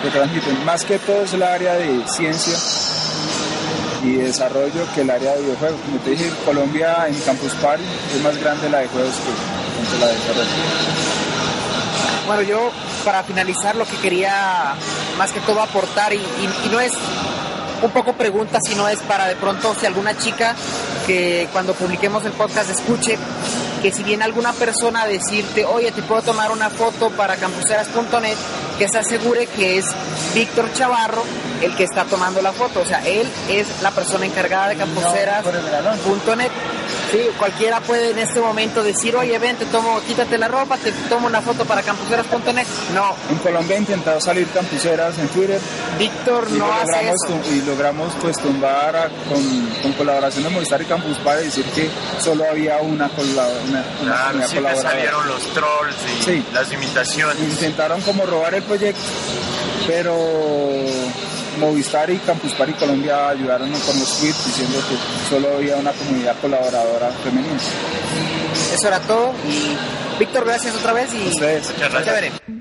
que 0.01 0.09
transmiten. 0.09 0.65
Más 0.65 0.83
que 0.85 0.97
todo 0.99 1.21
es 1.23 1.33
el 1.33 1.43
área 1.43 1.73
de 1.73 2.03
ciencia 2.07 2.57
y 4.03 4.13
desarrollo 4.13 4.85
que 4.95 5.01
el 5.01 5.09
área 5.11 5.33
de 5.33 5.41
videojuegos. 5.43 5.79
Como 5.85 5.97
te 5.99 6.09
dije, 6.11 6.31
Colombia 6.45 7.05
en 7.07 7.19
Campus 7.21 7.53
Party 7.61 7.83
es 8.15 8.21
más 8.23 8.35
grande 8.37 8.69
la 8.69 8.79
de 8.79 8.87
juegos 8.87 9.13
que 9.15 9.99
la 9.99 10.07
de 10.07 10.13
desarrollo. 10.13 10.49
Bueno, 12.27 12.41
yo 12.43 12.71
para 13.05 13.23
finalizar 13.23 13.75
lo 13.75 13.85
que 13.85 13.97
quería 13.97 14.73
más 15.17 15.31
que 15.31 15.39
todo 15.41 15.61
aportar 15.61 16.13
y, 16.13 16.17
y- 16.17 16.65
y 16.65 16.69
no 16.71 16.79
es 16.79 16.91
un 17.81 17.91
poco 17.91 18.13
pregunta, 18.13 18.59
sino 18.61 18.87
es 18.87 18.99
para 18.99 19.27
de 19.27 19.35
pronto 19.35 19.75
si 19.79 19.85
alguna 19.85 20.17
chica 20.17 20.55
que 21.05 21.47
cuando 21.51 21.73
publiquemos 21.73 22.23
el 22.25 22.31
podcast 22.33 22.69
escuche 22.69 23.17
que 23.81 23.91
si 23.91 24.03
viene 24.03 24.23
alguna 24.23 24.53
persona 24.53 25.03
a 25.03 25.07
decirte, 25.07 25.65
oye, 25.65 25.91
te 25.91 26.03
puedo 26.03 26.21
tomar 26.21 26.51
una 26.51 26.69
foto 26.69 27.09
para 27.09 27.35
campuseras.net, 27.37 28.37
que 28.77 28.87
se 28.87 28.97
asegure 28.99 29.47
que 29.47 29.79
es 29.79 29.85
Víctor 30.35 30.71
Chavarro 30.73 31.23
el 31.61 31.75
que 31.75 31.83
está 31.83 32.05
tomando 32.05 32.41
la 32.41 32.51
foto. 32.53 32.81
O 32.81 32.85
sea, 32.85 33.05
él 33.07 33.27
es 33.49 33.67
la 33.81 33.91
persona 33.91 34.25
encargada 34.25 34.69
de 34.69 34.75
campuseras.net. 34.77 36.51
Sí, 37.11 37.19
cualquiera 37.37 37.79
puede 37.81 38.11
en 38.11 38.19
este 38.19 38.39
momento 38.39 38.83
decir, 38.83 39.15
oye, 39.15 39.37
ven, 39.37 39.55
te 39.57 39.65
tomo, 39.65 39.99
quítate 40.07 40.37
la 40.37 40.47
ropa, 40.47 40.77
te 40.77 40.91
tomo 41.09 41.27
una 41.27 41.41
foto 41.41 41.65
para 41.65 41.81
campuseras.net. 41.81 42.65
No, 42.93 43.15
En 43.29 43.37
Colombia 43.39 43.75
he 43.75 43.79
intentado 43.79 44.19
salir 44.21 44.47
campuseras 44.49 45.17
en 45.17 45.27
Twitter 45.29 45.59
Víctor 45.97 46.49
no 46.51 46.67
lo 46.67 46.73
hace 46.73 47.09
eso. 47.09 47.27
tum- 47.27 47.53
y 47.53 47.61
logramos 47.61 48.13
pues 48.21 48.37
tumbar 48.39 48.95
a- 48.95 49.09
con, 49.29 49.69
con 49.81 49.93
colaboración 49.93 50.43
de 50.45 50.49
Movistar 50.49 50.81
y 50.81 50.85
Campus 50.85 51.17
Party 51.19 51.45
decir 51.45 51.65
que 51.65 51.89
solo 52.19 52.45
había 52.49 52.77
una, 52.77 53.09
una, 53.17 53.47
una 54.01 54.45
Claro, 54.47 54.81
salieron 54.81 55.27
los 55.27 55.41
trolls 55.53 55.95
y 56.19 56.23
Sí. 56.23 56.45
las 56.53 56.71
imitaciones. 56.71 57.37
Intentaron 57.39 58.01
como 58.01 58.25
robar 58.25 58.53
el 58.55 58.63
proyecto, 58.63 59.01
pero 59.87 60.15
Movistar 61.61 62.09
y 62.09 62.17
Campus 62.17 62.53
Party 62.53 62.73
Colombia 62.73 63.29
ayudaron 63.29 63.69
con 63.69 63.99
los 63.99 64.19
tweets 64.19 64.45
diciendo 64.45 64.79
que 64.89 65.29
solo 65.29 65.57
había 65.57 65.77
una 65.77 65.91
comunidad 65.91 66.35
colaboradora 66.41 67.11
femenina. 67.23 67.59
Eso 68.73 68.87
era 68.87 68.99
todo 69.01 69.33
y 69.47 69.77
Víctor, 70.19 70.45
gracias 70.45 70.75
otra 70.75 70.93
vez 70.93 71.13
y 71.13 71.27
Ustedes. 71.29 71.71
Muchas 71.71 71.91
gracias. 71.91 72.05
chévere. 72.05 72.60